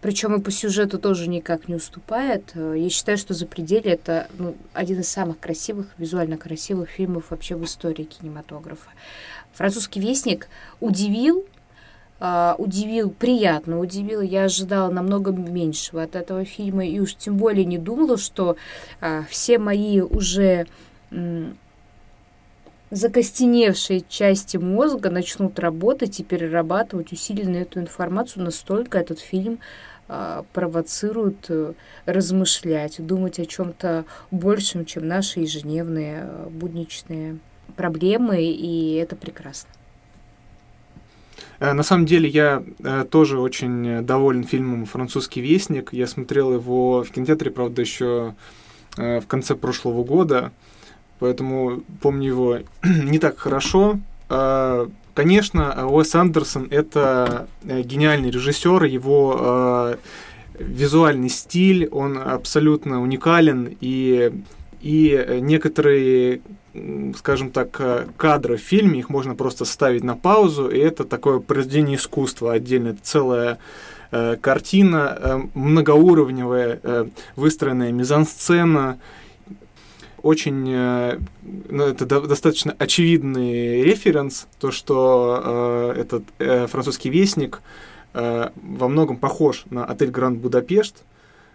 Причем 0.00 0.34
и 0.36 0.40
по 0.40 0.50
сюжету 0.50 0.98
тоже 0.98 1.28
никак 1.28 1.66
не 1.66 1.74
уступает. 1.74 2.52
Я 2.54 2.88
считаю, 2.90 3.18
что 3.18 3.34
«За 3.34 3.46
пределе»— 3.46 3.92
это 3.92 4.28
ну, 4.38 4.54
один 4.72 5.00
из 5.00 5.08
самых 5.08 5.40
красивых, 5.40 5.86
визуально 5.96 6.36
красивых 6.36 6.90
фильмов 6.90 7.30
вообще 7.30 7.56
в 7.56 7.64
истории 7.64 8.04
кинематографа. 8.04 8.90
«Французский 9.54 10.00
вестник» 10.00 10.48
удивил, 10.78 11.46
Uh, 12.20 12.56
удивил, 12.58 13.10
приятно 13.10 13.78
удивил. 13.78 14.22
Я 14.22 14.44
ожидала 14.44 14.90
намного 14.90 15.30
меньшего 15.30 16.02
от 16.02 16.16
этого 16.16 16.44
фильма, 16.44 16.84
и 16.84 16.98
уж 16.98 17.14
тем 17.14 17.36
более 17.36 17.64
не 17.64 17.78
думала, 17.78 18.16
что 18.16 18.56
uh, 19.00 19.22
все 19.30 19.56
мои 19.60 20.00
уже 20.00 20.66
um, 21.12 21.54
закостеневшие 22.90 24.02
части 24.08 24.56
мозга 24.56 25.10
начнут 25.10 25.60
работать 25.60 26.18
и 26.18 26.24
перерабатывать 26.24 27.12
усиленно 27.12 27.58
эту 27.58 27.78
информацию. 27.78 28.42
Настолько 28.42 28.98
этот 28.98 29.20
фильм 29.20 29.60
uh, 30.08 30.44
провоцирует 30.52 31.48
uh, 31.50 31.76
размышлять, 32.04 32.96
думать 32.98 33.38
о 33.38 33.46
чем-то 33.46 34.06
большем, 34.32 34.84
чем 34.86 35.06
наши 35.06 35.38
ежедневные 35.38 36.28
будничные 36.50 37.38
проблемы, 37.76 38.42
и 38.42 38.94
это 38.94 39.14
прекрасно. 39.14 39.70
Э, 41.60 41.72
на 41.72 41.82
самом 41.82 42.06
деле 42.06 42.28
я 42.28 42.62
э, 42.82 43.04
тоже 43.10 43.38
очень 43.38 44.02
доволен 44.04 44.44
фильмом 44.44 44.86
«Французский 44.86 45.40
вестник». 45.40 45.92
Я 45.92 46.06
смотрел 46.06 46.52
его 46.54 47.02
в 47.02 47.10
кинотеатре, 47.10 47.50
правда, 47.50 47.82
еще 47.82 48.34
э, 48.96 49.20
в 49.20 49.26
конце 49.26 49.54
прошлого 49.54 50.04
года, 50.04 50.52
поэтому 51.18 51.82
помню 52.00 52.28
его 52.28 52.58
не 52.84 53.18
так 53.18 53.38
хорошо. 53.38 53.98
Конечно, 55.14 55.88
Уэс 55.88 56.14
Андерсон— 56.14 56.68
это 56.70 57.48
гениальный 57.64 58.30
режиссер, 58.30 58.84
его 58.84 59.96
визуальный 60.58 61.30
стиль, 61.30 61.88
он 61.88 62.18
абсолютно 62.18 63.00
уникален, 63.00 63.74
и, 63.80 64.30
и 64.82 65.38
некоторые 65.40 66.42
скажем 67.16 67.50
так, 67.50 67.76
э, 67.80 68.06
кадры 68.16 68.56
в 68.56 68.60
фильме, 68.60 69.00
их 69.00 69.08
можно 69.08 69.34
просто 69.34 69.64
ставить 69.64 70.04
на 70.04 70.16
паузу, 70.16 70.68
и 70.68 70.78
это 70.78 71.04
такое 71.04 71.38
произведение 71.38 71.96
искусства 71.96 72.52
отдельно, 72.52 72.96
целая 73.02 73.58
э, 74.10 74.36
картина, 74.40 75.18
э, 75.18 75.40
многоуровневая, 75.54 76.80
э, 76.82 77.06
выстроенная 77.36 77.92
мизансцена, 77.92 78.98
очень, 80.22 80.68
э, 80.68 81.18
ну, 81.68 81.84
это 81.84 82.06
до, 82.06 82.20
достаточно 82.22 82.74
очевидный 82.78 83.82
референс, 83.82 84.48
то, 84.58 84.70
что 84.70 85.94
э, 85.98 86.00
этот 86.00 86.70
французский 86.70 87.10
вестник 87.10 87.62
во 88.14 88.88
многом 88.88 89.18
похож 89.18 89.64
на 89.70 89.84
отель 89.84 90.10
Гранд 90.10 90.38
Будапешт, 90.38 91.04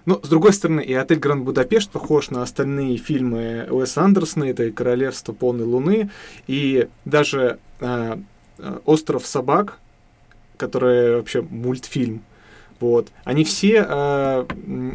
но, 0.06 0.20
с 0.22 0.28
другой 0.28 0.54
стороны, 0.54 0.82
и 0.82 0.94
«Отель 0.94 1.20
Гранд 1.20 1.44
Будапешт» 1.44 1.90
похож 1.90 2.30
на 2.30 2.42
остальные 2.42 2.98
фильмы 2.98 3.68
Уэса 3.70 4.02
Андерсона, 4.02 4.46
это 4.46 4.66
и 4.66 4.72
«Королевство 4.72 5.34
полной 5.34 5.66
луны», 5.66 6.10
и 6.48 6.88
даже 7.06 7.60
э, 7.80 8.18
«Остров 8.86 9.26
собак», 9.26 9.80
который 10.58 11.16
вообще 11.16 11.42
мультфильм, 11.42 12.24
вот, 12.80 13.10
они 13.24 13.46
все 13.46 13.86
э, 13.88 14.46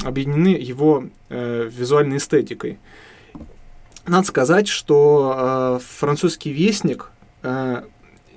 объединены 0.04 0.48
его 0.48 1.04
э, 1.30 1.70
визуальной 1.72 2.18
эстетикой. 2.18 2.78
Надо 4.06 4.26
сказать, 4.26 4.68
что 4.68 5.78
э, 5.78 5.84
французский 5.84 6.50
вестник 6.50 7.10
э, 7.42 7.82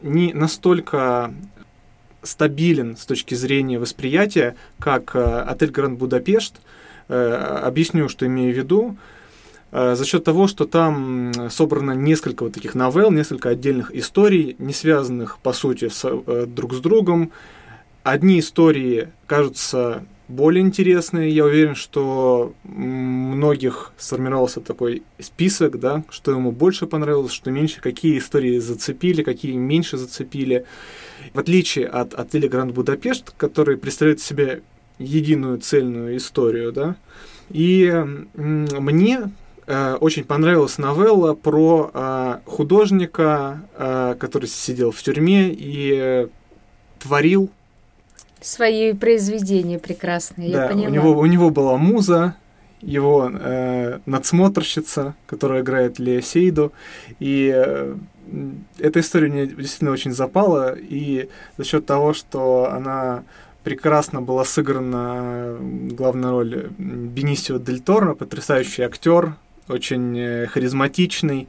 не 0.02 0.34
настолько 0.34 1.34
стабилен 2.24 2.98
с 2.98 3.06
точки 3.06 3.36
зрения 3.36 3.80
восприятия, 3.80 4.56
как 4.80 5.16
э, 5.16 5.20
отель 5.20 5.72
Гранд 5.72 5.98
Будапешт. 5.98 6.56
Э, 7.08 7.62
объясню, 7.64 8.10
что 8.10 8.26
имею 8.26 8.54
в 8.54 8.58
виду. 8.58 8.98
Э, 9.72 9.96
за 9.96 10.06
счет 10.06 10.24
того, 10.24 10.48
что 10.48 10.66
там 10.66 11.32
собрано 11.50 11.92
несколько 11.92 12.44
вот 12.44 12.54
таких 12.54 12.76
новелл, 12.76 13.12
несколько 13.12 13.50
отдельных 13.50 13.94
историй, 13.96 14.56
не 14.60 14.74
связанных 14.74 15.40
по 15.40 15.54
сути 15.54 15.90
с, 15.90 16.08
друг 16.48 16.74
с 16.74 16.80
другом. 16.80 17.32
Одни 18.04 18.40
истории 18.40 19.10
кажутся 19.28 20.04
более 20.32 20.64
интересные. 20.64 21.30
Я 21.30 21.46
уверен, 21.46 21.76
что 21.76 22.54
многих 22.64 23.92
сформировался 23.98 24.62
такой 24.62 25.04
список, 25.20 25.80
да, 25.80 26.04
что 26.10 26.32
ему 26.32 26.52
больше 26.52 26.88
понравилось, 26.88 27.32
что 27.32 27.52
меньше, 27.52 27.82
какие 27.82 28.18
истории 28.18 28.58
зацепили, 28.60 29.24
какие 29.24 29.56
меньше 29.56 29.98
зацепили. 29.98 30.66
В 31.34 31.40
отличие 31.40 31.88
от 31.88 32.14
отеля 32.14 32.50
Гранд 32.50 32.74
Будапешт, 32.74 33.34
который 33.38 33.78
представляет 33.78 34.22
себе 34.22 34.64
единую 34.98 35.60
цельную 35.60 36.18
историю, 36.18 36.72
да, 36.72 36.96
и 37.50 37.92
мне 38.34 39.32
э, 39.68 39.96
очень 39.96 40.24
понравилась 40.24 40.78
новелла 40.78 41.34
про 41.34 41.92
э, 41.94 42.38
художника, 42.46 43.62
э, 43.78 44.16
который 44.20 44.48
сидел 44.48 44.92
в 44.92 45.02
тюрьме 45.02 45.54
и 45.54 46.28
творил 47.00 47.50
Свои 48.42 48.94
произведения 48.94 49.80
прекрасные, 49.80 50.52
да, 50.52 50.64
я 50.64 50.70
поняла. 50.70 50.88
У 50.88 50.92
него, 50.92 51.20
у 51.20 51.26
него 51.26 51.50
была 51.52 51.78
муза, 51.78 52.36
его 52.82 53.30
э, 53.32 54.00
надсмотрщица, 54.06 55.14
которая 55.28 55.62
играет 55.62 56.00
Лея 56.00 56.22
Сейду, 56.22 56.74
и 57.20 57.52
э, 57.54 57.96
эта 58.80 59.00
история 59.00 59.30
мне 59.30 59.46
действительно 59.46 59.92
очень 59.92 60.12
запала, 60.12 60.76
и 60.76 61.30
за 61.58 61.64
счет 61.64 61.86
того, 61.86 62.14
что 62.14 62.72
она 62.72 63.24
прекрасно 63.64 64.22
была 64.22 64.44
сыграна 64.44 65.58
главная 65.60 66.32
роль 66.32 66.70
Бенисио 66.78 67.60
Дель 67.60 67.82
Торо, 67.82 68.16
потрясающий 68.16 68.82
актер, 68.84 69.36
очень 69.68 70.18
э, 70.18 70.48
харизматичный, 70.48 71.48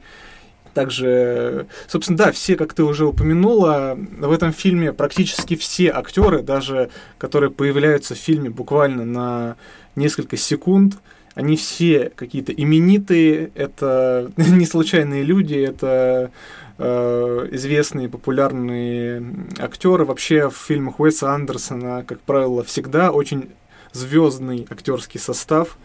также, 0.73 1.67
собственно, 1.87 2.17
да, 2.17 2.31
все, 2.31 2.55
как 2.55 2.73
ты 2.73 2.83
уже 2.83 3.05
упомянула, 3.05 3.97
в 3.97 4.31
этом 4.31 4.53
фильме 4.53 4.93
практически 4.93 5.55
все 5.55 5.89
актеры, 5.89 6.41
даже 6.41 6.89
которые 7.17 7.51
появляются 7.51 8.15
в 8.15 8.19
фильме 8.19 8.49
буквально 8.49 9.05
на 9.05 9.55
несколько 9.95 10.37
секунд, 10.37 10.95
они 11.35 11.55
все 11.55 12.11
какие-то 12.15 12.51
именитые, 12.51 13.51
это 13.55 14.31
не 14.37 14.65
случайные 14.65 15.23
люди, 15.23 15.55
это 15.55 16.31
э, 16.77 17.47
известные, 17.51 18.09
популярные 18.09 19.23
актеры. 19.57 20.05
Вообще 20.05 20.49
в 20.49 20.55
фильмах 20.55 20.99
Уэса 20.99 21.31
Андерсона, 21.31 22.03
как 22.07 22.19
правило, 22.21 22.63
всегда 22.63 23.11
очень 23.11 23.49
звездный 23.93 24.67
актерский 24.69 25.19
состав. 25.19 25.77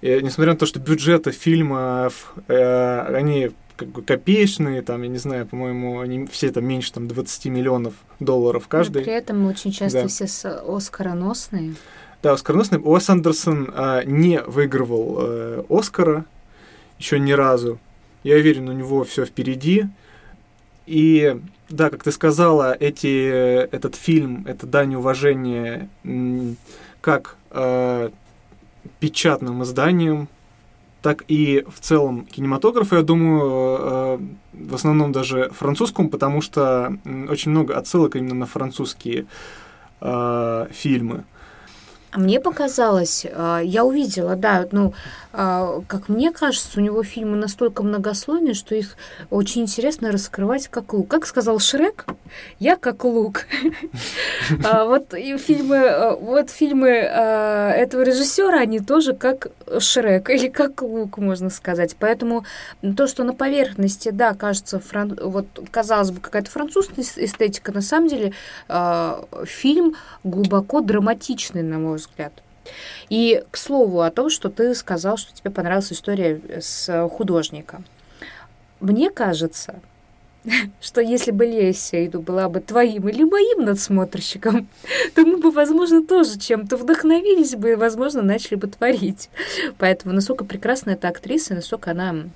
И, 0.00 0.20
несмотря 0.22 0.52
на 0.52 0.58
то, 0.58 0.66
что 0.66 0.78
бюджеты 0.78 1.32
фильмов, 1.32 2.34
э, 2.46 3.16
они 3.16 3.50
как 3.76 3.88
бы 3.88 4.02
копеечные, 4.02 4.82
там, 4.82 5.02
я 5.02 5.08
не 5.08 5.18
знаю, 5.18 5.46
по-моему, 5.46 6.00
они 6.00 6.26
все 6.26 6.50
там 6.50 6.64
меньше 6.64 6.92
там 6.92 7.08
20 7.08 7.46
миллионов 7.46 7.94
долларов 8.20 8.68
каждый. 8.68 8.98
Но 8.98 9.04
при 9.04 9.12
этом 9.12 9.46
очень 9.46 9.72
часто 9.72 10.02
да. 10.02 10.08
все 10.08 10.26
с 10.26 10.44
Оскароносные. 10.44 11.74
Да, 12.22 12.32
Оскароносные. 12.32 12.80
Уэс 12.80 13.10
Андерсон 13.10 13.70
а, 13.74 14.02
не 14.04 14.40
выигрывал 14.40 15.16
а, 15.18 15.66
Оскара 15.68 16.24
еще 16.98 17.18
ни 17.18 17.32
разу. 17.32 17.78
Я 18.22 18.36
уверен, 18.36 18.68
у 18.68 18.72
него 18.72 19.04
все 19.04 19.24
впереди. 19.26 19.86
И 20.86 21.36
да, 21.68 21.90
как 21.90 22.02
ты 22.04 22.12
сказала, 22.12 22.72
эти, 22.78 23.28
этот 23.28 23.96
фильм, 23.96 24.44
это 24.46 24.66
дань 24.66 24.94
уважения 24.94 25.88
как 27.00 27.36
э, 27.50 28.10
печатным 29.00 29.62
изданиям, 29.62 30.28
так 31.04 31.22
и 31.28 31.62
в 31.68 31.80
целом 31.80 32.24
кинематографу, 32.24 32.96
я 32.96 33.02
думаю, 33.02 33.78
э, 33.78 34.18
в 34.54 34.74
основном 34.74 35.12
даже 35.12 35.50
французскому, 35.50 36.08
потому 36.08 36.40
что 36.40 36.96
очень 37.28 37.50
много 37.50 37.76
отсылок 37.76 38.16
именно 38.16 38.34
на 38.34 38.46
французские 38.46 39.26
э, 40.00 40.66
фильмы. 40.70 41.24
Мне 42.16 42.40
показалось, 42.40 43.26
я 43.64 43.84
увидела, 43.84 44.36
да, 44.36 44.66
ну, 44.70 44.94
как 45.32 46.08
мне 46.08 46.30
кажется, 46.30 46.78
у 46.78 46.80
него 46.80 47.02
фильмы 47.02 47.36
настолько 47.36 47.82
многослойные, 47.82 48.54
что 48.54 48.76
их 48.76 48.96
очень 49.30 49.62
интересно 49.62 50.12
раскрывать 50.12 50.68
как 50.68 50.94
лук. 50.94 51.08
Как 51.08 51.26
сказал 51.26 51.58
Шрек, 51.58 52.06
я 52.58 52.76
как 52.76 53.04
лук. 53.04 53.46
А, 54.64 54.84
вот 54.84 55.14
и 55.14 55.36
фильмы, 55.38 56.16
вот 56.20 56.50
фильмы 56.50 56.88
этого 56.88 58.02
режиссера, 58.02 58.60
они 58.60 58.80
тоже 58.80 59.14
как 59.14 59.48
Шрек 59.78 60.30
или 60.30 60.48
как 60.48 60.82
лук, 60.82 61.18
можно 61.18 61.50
сказать. 61.50 61.96
Поэтому 61.98 62.44
то, 62.96 63.06
что 63.06 63.24
на 63.24 63.32
поверхности, 63.32 64.10
да, 64.10 64.34
кажется, 64.34 64.80
вот 65.22 65.46
казалось 65.70 66.10
бы 66.10 66.20
какая-то 66.20 66.50
французская 66.50 67.02
эстетика, 67.02 67.72
на 67.72 67.80
самом 67.80 68.08
деле 68.08 68.32
фильм 69.44 69.96
глубоко 70.22 70.80
драматичный, 70.80 71.62
на 71.62 71.78
мой 71.78 71.96
взгляд. 71.96 72.32
И 73.10 73.44
к 73.50 73.58
слову 73.58 74.00
о 74.00 74.10
том, 74.10 74.30
что 74.30 74.48
ты 74.48 74.74
сказал, 74.74 75.18
что 75.18 75.34
тебе 75.34 75.50
понравилась 75.50 75.92
история 75.92 76.40
с 76.60 77.08
художником. 77.10 77.84
Мне 78.80 79.10
кажется, 79.10 79.80
что 80.80 81.00
если 81.00 81.30
бы 81.30 81.46
Леся 81.46 82.04
Иду 82.04 82.20
была 82.20 82.48
бы 82.48 82.60
твоим 82.60 83.08
или 83.08 83.24
моим 83.24 83.64
надсмотрщиком, 83.64 84.68
то 85.14 85.22
мы 85.22 85.38
бы, 85.38 85.50
возможно, 85.50 86.04
тоже 86.04 86.38
чем-то 86.38 86.76
вдохновились 86.76 87.56
бы 87.56 87.72
и, 87.72 87.74
возможно, 87.74 88.22
начали 88.22 88.56
бы 88.56 88.68
творить. 88.68 89.30
Поэтому 89.78 90.14
насколько 90.14 90.44
прекрасна 90.44 90.90
эта 90.90 91.08
актриса, 91.08 91.54
насколько 91.54 91.90
она 91.90 92.26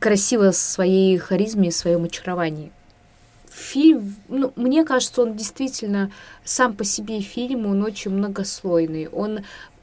красива 0.00 0.50
своей 0.50 1.16
харизме 1.18 1.70
своем 1.70 2.04
очаровании. 2.04 2.72
Фильм, 3.50 4.16
ну, 4.28 4.52
мне 4.56 4.84
кажется, 4.84 5.22
он 5.22 5.36
действительно 5.36 6.10
сам 6.44 6.74
по 6.74 6.84
себе 6.84 7.20
фильм, 7.20 7.66
он 7.66 7.82
очень 7.82 8.10
многослойный. 8.12 9.08
Он 9.08 9.40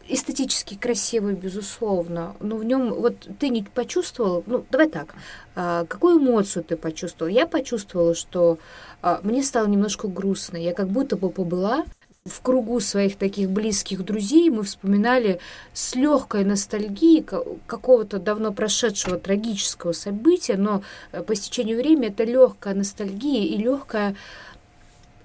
эстетически 0.07 0.75
красивый, 0.75 1.35
безусловно, 1.35 2.35
но 2.39 2.57
в 2.57 2.63
нем 2.63 2.93
вот 2.93 3.27
ты 3.39 3.49
не 3.49 3.63
почувствовал, 3.63 4.43
ну 4.45 4.65
давай 4.69 4.89
так, 4.89 5.15
а, 5.55 5.85
какую 5.85 6.19
эмоцию 6.19 6.63
ты 6.63 6.75
почувствовал? 6.75 7.29
Я 7.29 7.47
почувствовала, 7.47 8.15
что 8.15 8.57
а, 9.01 9.19
мне 9.23 9.43
стало 9.43 9.67
немножко 9.67 10.07
грустно, 10.07 10.57
я 10.57 10.73
как 10.73 10.87
будто 10.87 11.17
бы 11.17 11.29
побыла 11.29 11.85
в 12.27 12.41
кругу 12.41 12.79
своих 12.79 13.15
таких 13.17 13.49
близких 13.49 14.03
друзей 14.03 14.49
мы 14.49 14.63
вспоминали 14.63 15.39
с 15.73 15.95
легкой 15.95 16.43
ностальгией 16.43 17.25
какого-то 17.65 18.19
давно 18.19 18.51
прошедшего 18.51 19.17
трагического 19.17 19.93
события, 19.93 20.57
но 20.57 20.83
э, 21.11 21.23
по 21.23 21.35
стечению 21.35 21.77
времени 21.77 22.07
это 22.07 22.23
легкая 22.23 22.73
ностальгия 22.73 23.45
и 23.45 23.57
легкая, 23.57 24.15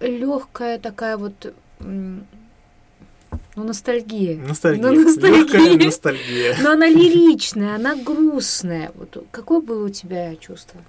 легкая 0.00 0.78
такая 0.78 1.16
вот 1.16 1.52
ну, 3.54 3.64
ностальгия. 3.64 4.38
Ностальгия. 4.38 4.82
Ну, 4.82 5.04
ностальгия. 5.04 5.86
Ностальгия. 5.86 6.56
Но 6.62 6.72
она 6.72 6.88
лиричная, 6.88 7.74
она 7.74 7.94
грустная. 7.96 8.92
Вот 8.94 9.24
какое 9.30 9.60
было 9.60 9.86
у 9.86 9.90
тебя 9.90 10.34
чувство? 10.36 10.80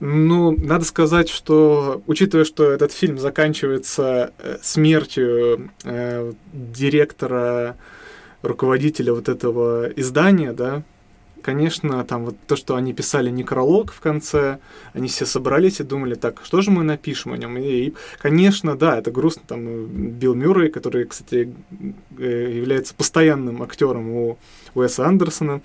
Ну, 0.00 0.52
надо 0.52 0.84
сказать, 0.84 1.28
что, 1.28 2.02
учитывая, 2.06 2.44
что 2.44 2.70
этот 2.70 2.90
фильм 2.90 3.18
заканчивается 3.18 4.32
э, 4.38 4.56
смертью 4.62 5.70
э, 5.84 6.32
директора, 6.52 7.76
руководителя 8.42 9.12
вот 9.12 9.28
этого 9.28 9.90
издания, 9.94 10.52
да, 10.52 10.82
конечно, 11.42 12.04
там 12.04 12.26
вот 12.26 12.36
то, 12.46 12.56
что 12.56 12.76
они 12.76 12.92
писали 12.92 13.30
некролог 13.30 13.92
в 13.92 14.00
конце, 14.00 14.58
они 14.92 15.08
все 15.08 15.26
собрались 15.26 15.80
и 15.80 15.84
думали, 15.84 16.14
так, 16.14 16.40
что 16.44 16.60
же 16.60 16.70
мы 16.70 16.84
напишем 16.84 17.32
о 17.32 17.36
нем? 17.36 17.56
И, 17.58 17.62
и 17.62 17.94
конечно, 18.18 18.76
да, 18.76 18.98
это 18.98 19.10
грустно. 19.10 19.42
Там 19.46 19.66
э, 19.66 19.86
Билл 19.86 20.34
Мюррей, 20.34 20.70
который, 20.70 21.04
кстати, 21.04 21.52
э, 22.18 22.52
является 22.54 22.94
постоянным 22.94 23.62
актером 23.62 24.10
у 24.10 24.38
Уэса 24.74 25.06
Андерсона, 25.06 25.60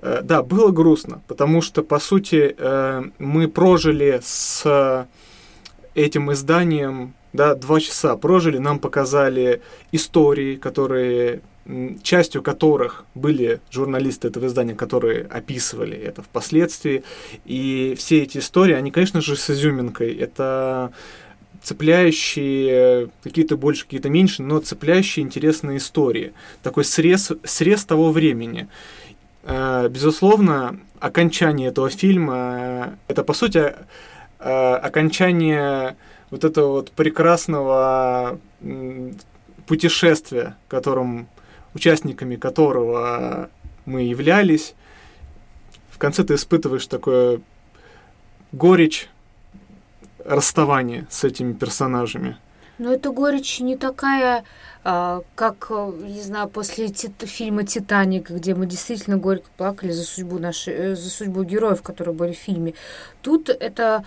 э, 0.00 0.20
да, 0.22 0.42
было 0.42 0.70
грустно, 0.70 1.22
потому 1.26 1.62
что, 1.62 1.82
по 1.82 1.98
сути, 1.98 2.54
мы 3.18 3.48
прожили 3.48 4.20
с 4.22 5.06
этим 5.94 6.32
изданием 6.32 7.14
да, 7.32 7.54
два 7.54 7.80
часа 7.80 8.16
прожили, 8.16 8.58
нам 8.58 8.78
показали 8.78 9.62
истории, 9.92 10.56
которые 10.56 11.42
частью 12.02 12.42
которых 12.42 13.04
были 13.14 13.60
журналисты 13.70 14.28
этого 14.28 14.46
издания, 14.46 14.74
которые 14.74 15.26
описывали 15.26 15.96
это 15.96 16.22
впоследствии. 16.22 17.02
И 17.44 17.94
все 17.98 18.22
эти 18.22 18.38
истории, 18.38 18.74
они, 18.74 18.90
конечно 18.90 19.20
же, 19.20 19.36
с 19.36 19.50
изюминкой. 19.50 20.14
Это 20.14 20.92
цепляющие, 21.62 23.10
какие-то 23.22 23.56
больше, 23.56 23.84
какие-то 23.84 24.08
меньше, 24.08 24.42
но 24.42 24.58
цепляющие 24.60 25.24
интересные 25.24 25.78
истории. 25.78 26.32
Такой 26.62 26.84
срез, 26.84 27.32
срез 27.44 27.84
того 27.84 28.10
времени. 28.10 28.68
Э, 29.44 29.88
безусловно, 29.88 30.80
окончание 30.98 31.68
этого 31.68 31.90
фильма, 31.90 32.98
это, 33.08 33.22
по 33.22 33.34
сути, 33.34 33.74
э, 34.38 34.74
окончание 34.74 35.96
вот 36.30 36.44
этого 36.44 36.68
вот 36.72 36.92
прекрасного 36.92 38.38
путешествия, 39.66 40.56
которым 40.68 41.28
участниками 41.74 42.36
которого 42.36 43.50
мы 43.86 44.02
являлись, 44.02 44.74
в 45.90 45.98
конце 45.98 46.24
ты 46.24 46.34
испытываешь 46.34 46.86
такое 46.86 47.40
горечь 48.52 49.08
расставания 50.24 51.06
с 51.10 51.24
этими 51.24 51.52
персонажами. 51.52 52.36
Но 52.78 52.92
эта 52.92 53.10
горечь 53.10 53.60
не 53.60 53.76
такая, 53.76 54.44
а, 54.84 55.20
как, 55.34 55.70
не 55.70 56.22
знаю, 56.22 56.48
после 56.48 56.88
тит- 56.88 57.26
фильма 57.26 57.64
«Титаник», 57.64 58.30
где 58.30 58.54
мы 58.54 58.64
действительно 58.64 59.18
горько 59.18 59.50
плакали 59.58 59.90
за 59.92 60.02
судьбу, 60.02 60.38
нашей, 60.38 60.72
э, 60.72 60.96
за 60.96 61.10
судьбу 61.10 61.42
героев, 61.42 61.82
которые 61.82 62.14
были 62.14 62.32
в 62.32 62.38
фильме. 62.38 62.72
Тут 63.20 63.50
это 63.50 64.04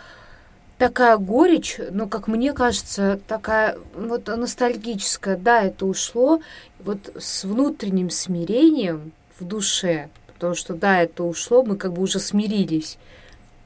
такая 0.87 1.17
горечь, 1.17 1.79
но, 1.91 2.07
как 2.07 2.27
мне 2.27 2.51
кажется, 2.51 3.17
такая 3.25 3.77
вот 3.95 4.27
ностальгическая. 4.27 5.37
Да, 5.37 5.63
это 5.63 5.85
ушло 5.85 6.41
вот 6.79 7.09
с 7.17 7.45
внутренним 7.45 8.09
смирением 8.09 9.13
в 9.39 9.45
душе, 9.45 10.09
потому 10.27 10.55
что, 10.55 10.73
да, 10.73 11.01
это 11.01 11.23
ушло, 11.23 11.63
мы 11.63 11.77
как 11.77 11.93
бы 11.93 12.01
уже 12.01 12.19
смирились. 12.19 12.97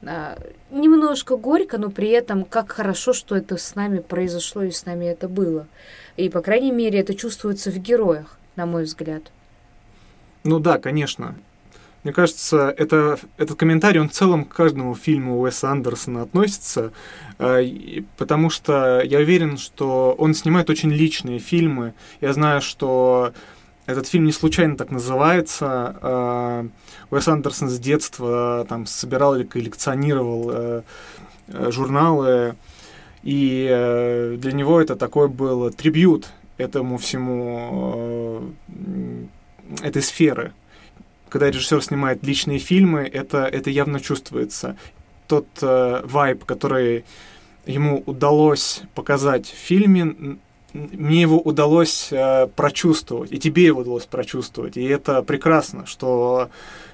А, 0.06 0.38
немножко 0.70 1.36
горько, 1.36 1.76
но 1.76 1.90
при 1.90 2.10
этом 2.10 2.44
как 2.44 2.70
хорошо, 2.70 3.12
что 3.12 3.34
это 3.34 3.56
с 3.56 3.74
нами 3.74 3.98
произошло 3.98 4.62
и 4.62 4.70
с 4.70 4.86
нами 4.86 5.06
это 5.06 5.28
было. 5.28 5.66
И, 6.16 6.28
по 6.28 6.40
крайней 6.40 6.70
мере, 6.70 7.00
это 7.00 7.14
чувствуется 7.14 7.72
в 7.72 7.78
героях, 7.78 8.38
на 8.54 8.64
мой 8.64 8.84
взгляд. 8.84 9.24
Ну 10.44 10.60
да, 10.60 10.78
конечно. 10.78 11.34
Мне 12.08 12.14
кажется, 12.14 12.74
это, 12.74 13.18
этот 13.36 13.58
комментарий, 13.58 14.00
он 14.00 14.08
в 14.08 14.12
целом 14.12 14.46
к 14.46 14.54
каждому 14.54 14.94
фильму 14.94 15.42
Уэса 15.42 15.70
Андерсона 15.70 16.22
относится, 16.22 16.90
э, 17.38 18.00
потому 18.16 18.48
что 18.48 19.02
я 19.02 19.18
уверен, 19.18 19.58
что 19.58 20.14
он 20.16 20.32
снимает 20.32 20.70
очень 20.70 20.90
личные 20.90 21.38
фильмы. 21.38 21.92
Я 22.22 22.32
знаю, 22.32 22.62
что 22.62 23.34
этот 23.84 24.06
фильм 24.06 24.24
не 24.24 24.32
случайно 24.32 24.78
так 24.78 24.90
называется. 24.90 25.98
Э, 26.00 26.68
Уэс 27.10 27.28
Андерсон 27.28 27.68
с 27.68 27.78
детства 27.78 28.64
там 28.66 28.86
собирал 28.86 29.36
или 29.36 29.44
коллекционировал 29.44 30.50
э, 30.50 30.82
журналы, 31.70 32.56
и 33.22 34.34
для 34.38 34.52
него 34.52 34.80
это 34.80 34.96
такой 34.96 35.28
был 35.28 35.70
трибют 35.72 36.30
этому 36.56 36.96
всему, 36.96 38.54
этой 39.82 40.00
сферы 40.00 40.54
когда 41.28 41.50
режиссер 41.50 41.82
снимает 41.82 42.22
личные 42.24 42.58
фильмы, 42.58 43.00
это, 43.00 43.44
это 43.44 43.70
явно 43.70 44.00
чувствуется. 44.00 44.76
Тот 45.26 45.46
э, 45.62 46.00
вайб, 46.04 46.44
который 46.44 47.04
ему 47.66 48.02
удалось 48.06 48.82
показать 48.94 49.46
в 49.46 49.54
фильме, 49.54 50.38
мне 50.72 51.22
его 51.22 51.38
удалось 51.38 52.08
э, 52.10 52.46
прочувствовать, 52.54 53.32
и 53.32 53.38
тебе 53.38 53.64
его 53.64 53.80
удалось 53.80 54.04
прочувствовать. 54.04 54.76
И 54.76 54.84
это 54.84 55.22
прекрасно, 55.22 55.86
что 55.86 56.50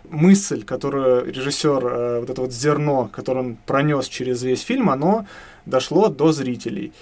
мысль, 0.09 0.65
которую 0.65 1.33
режиссер, 1.33 1.87
э, 1.87 2.21
вот 2.21 2.31
это 2.31 2.41
вот 2.41 2.53
зерно, 2.53 3.11
которое 3.13 3.41
он 3.41 3.57
пронес 3.67 4.09
через 4.09 4.43
весь 4.43 4.63
фильм, 4.63 4.91
оно 4.91 5.27
дошло 5.67 6.09
до 6.09 6.33
зрителей. 6.33 6.93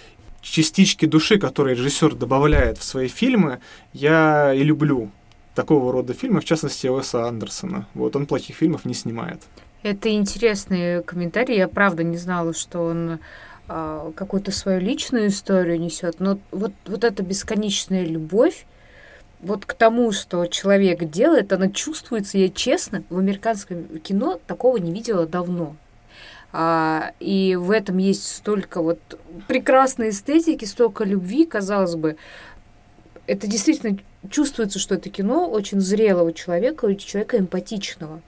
Частички 0.40 1.06
души, 1.06 1.38
которые 1.38 1.76
режиссер 1.76 2.14
добавляет 2.14 2.78
в 2.78 2.84
свои 2.84 3.08
фильмы, 3.08 3.60
я 3.92 4.52
и 4.54 4.62
люблю 4.62 5.10
такого 5.54 5.92
рода 5.92 6.14
фильмы, 6.14 6.40
в 6.40 6.44
частности, 6.44 6.86
Уэса 6.86 7.26
Андерсона. 7.26 7.86
Вот 7.94 8.16
он 8.16 8.26
плохих 8.26 8.56
фильмов 8.56 8.84
не 8.84 8.94
снимает. 8.94 9.40
Это 9.82 10.10
интересный 10.10 11.02
комментарий. 11.02 11.56
Я 11.56 11.68
правда 11.68 12.04
не 12.04 12.16
знала, 12.16 12.54
что 12.54 12.80
он 12.84 13.18
э, 13.68 14.12
какую-то 14.14 14.52
свою 14.52 14.80
личную 14.80 15.28
историю 15.28 15.80
несет. 15.80 16.20
Но 16.20 16.38
вот, 16.52 16.72
вот 16.86 17.04
эта 17.04 17.22
бесконечная 17.22 18.04
любовь, 18.04 18.64
вот 19.40 19.66
к 19.66 19.74
тому, 19.74 20.12
что 20.12 20.46
человек 20.46 21.04
делает, 21.10 21.52
она 21.52 21.68
чувствуется, 21.68 22.38
я 22.38 22.48
честно, 22.48 23.02
в 23.10 23.18
американском 23.18 23.98
кино 23.98 24.40
такого 24.46 24.76
не 24.76 24.92
видела 24.92 25.26
давно. 25.26 25.76
А, 26.52 27.12
и 27.18 27.56
в 27.56 27.70
этом 27.70 27.98
есть 27.98 28.24
столько 28.24 28.82
вот 28.82 29.00
прекрасной 29.48 30.10
эстетики, 30.10 30.64
столько 30.64 31.04
любви, 31.04 31.44
казалось 31.44 31.96
бы. 31.96 32.16
Это 33.26 33.46
действительно 33.46 33.98
чувствуется, 34.30 34.78
что 34.78 34.94
это 34.94 35.10
кино 35.10 35.48
очень 35.48 35.80
зрелого 35.80 36.32
человека, 36.32 36.94
человека 36.94 37.38
эмпатичного. 37.38 38.20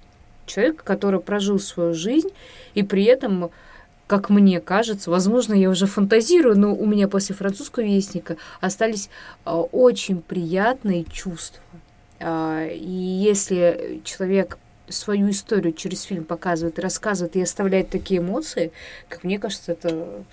Человека, 0.46 0.84
который 0.84 1.20
прожил 1.20 1.58
свою 1.58 1.94
жизнь 1.94 2.28
и 2.74 2.82
при 2.82 3.04
этом 3.04 3.50
как 4.06 4.28
мне 4.28 4.60
кажется, 4.60 5.10
возможно, 5.10 5.54
я 5.54 5.70
уже 5.70 5.86
фантазирую, 5.86 6.58
но 6.58 6.74
у 6.74 6.84
меня 6.84 7.08
после 7.08 7.34
французского 7.34 7.84
вестника 7.84 8.36
остались 8.60 9.08
а, 9.46 9.58
очень 9.60 10.20
приятные 10.20 11.04
чувства. 11.04 11.62
А, 12.20 12.66
и 12.66 12.86
если 12.86 14.02
человек 14.04 14.58
свою 14.88 15.30
историю 15.30 15.72
через 15.72 16.02
фильм 16.02 16.24
показывает, 16.24 16.78
рассказывает 16.78 17.36
и 17.36 17.42
оставляет 17.42 17.88
такие 17.88 18.20
эмоции, 18.20 18.72
как 19.08 19.24
мне 19.24 19.38
кажется, 19.38 19.72
это 19.72 20.24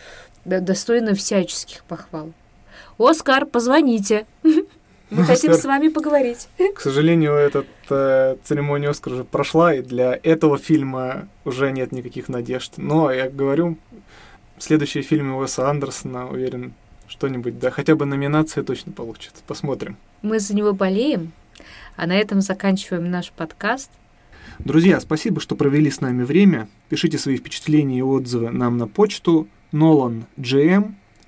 достойно 0.44 1.16
всяческих 1.16 1.86
похвал. 1.86 2.34
Оскар, 2.98 3.46
позвоните. 3.46 4.26
Мы 5.12 5.26
хотим 5.26 5.54
с 5.54 5.66
вами 5.66 5.90
поговорить. 5.90 6.48
К 6.74 6.80
сожалению, 6.80 7.34
эта 7.34 7.66
э, 7.90 8.38
церемония 8.46 8.90
Оскар 8.90 9.14
уже 9.14 9.24
прошла, 9.26 9.74
и 9.74 9.82
для 9.82 10.18
этого 10.24 10.58
фильма 10.58 11.28
уже 11.44 11.72
нет 11.72 11.92
никаких 11.92 12.30
надежд. 12.30 12.74
Но, 12.78 13.12
я 13.12 13.30
говорю, 13.30 13.78
следующие 14.58 15.04
фильмы 15.04 15.38
Уэса 15.38 15.70
Андерсона, 15.70 16.30
уверен, 16.30 16.74
что-нибудь, 17.08 17.60
да, 17.60 17.72
хотя 17.72 17.96
бы 17.96 18.06
номинация 18.06 18.64
точно 18.64 18.94
получит. 18.94 19.34
Посмотрим. 19.46 19.98
Мы 20.22 20.40
за 20.40 20.56
него 20.56 20.72
болеем, 20.72 21.34
а 21.98 22.08
на 22.08 22.18
этом 22.18 22.40
заканчиваем 22.40 23.12
наш 23.12 23.32
подкаст. 23.32 23.92
Друзья, 24.60 25.00
спасибо, 25.02 25.42
что 25.42 25.56
провели 25.56 25.92
с 25.92 26.00
нами 26.00 26.24
время. 26.24 26.70
Пишите 26.88 27.18
свои 27.18 27.36
впечатления 27.36 28.00
и 28.00 28.02
отзывы 28.02 28.50
нам 28.50 28.78
на 28.78 28.88
почту 28.88 29.48
nolangm 29.74 30.24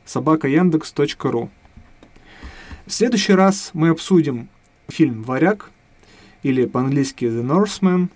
собака 0.06 0.48
яндекс.ру. 0.48 1.50
В 2.86 2.91
следующий 2.91 3.34
раз 3.34 3.69
мы 3.74 3.89
обсудим 3.89 4.50
фильм 4.89 5.24
«Варяг» 5.24 5.72
или 6.43 6.65
по-английски 6.65 7.26
«The 7.26 7.41
Northman». 7.41 8.10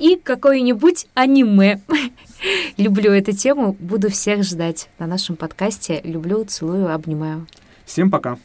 И 0.00 0.16
какое-нибудь 0.16 1.06
аниме. 1.14 1.80
Люблю 2.76 3.12
эту 3.12 3.32
тему, 3.32 3.76
буду 3.78 4.10
всех 4.10 4.42
ждать 4.42 4.88
на 4.98 5.06
нашем 5.06 5.36
подкасте. 5.36 6.00
Люблю, 6.02 6.44
целую, 6.44 6.92
обнимаю. 6.92 7.46
Всем 7.84 8.10
пока. 8.10 8.38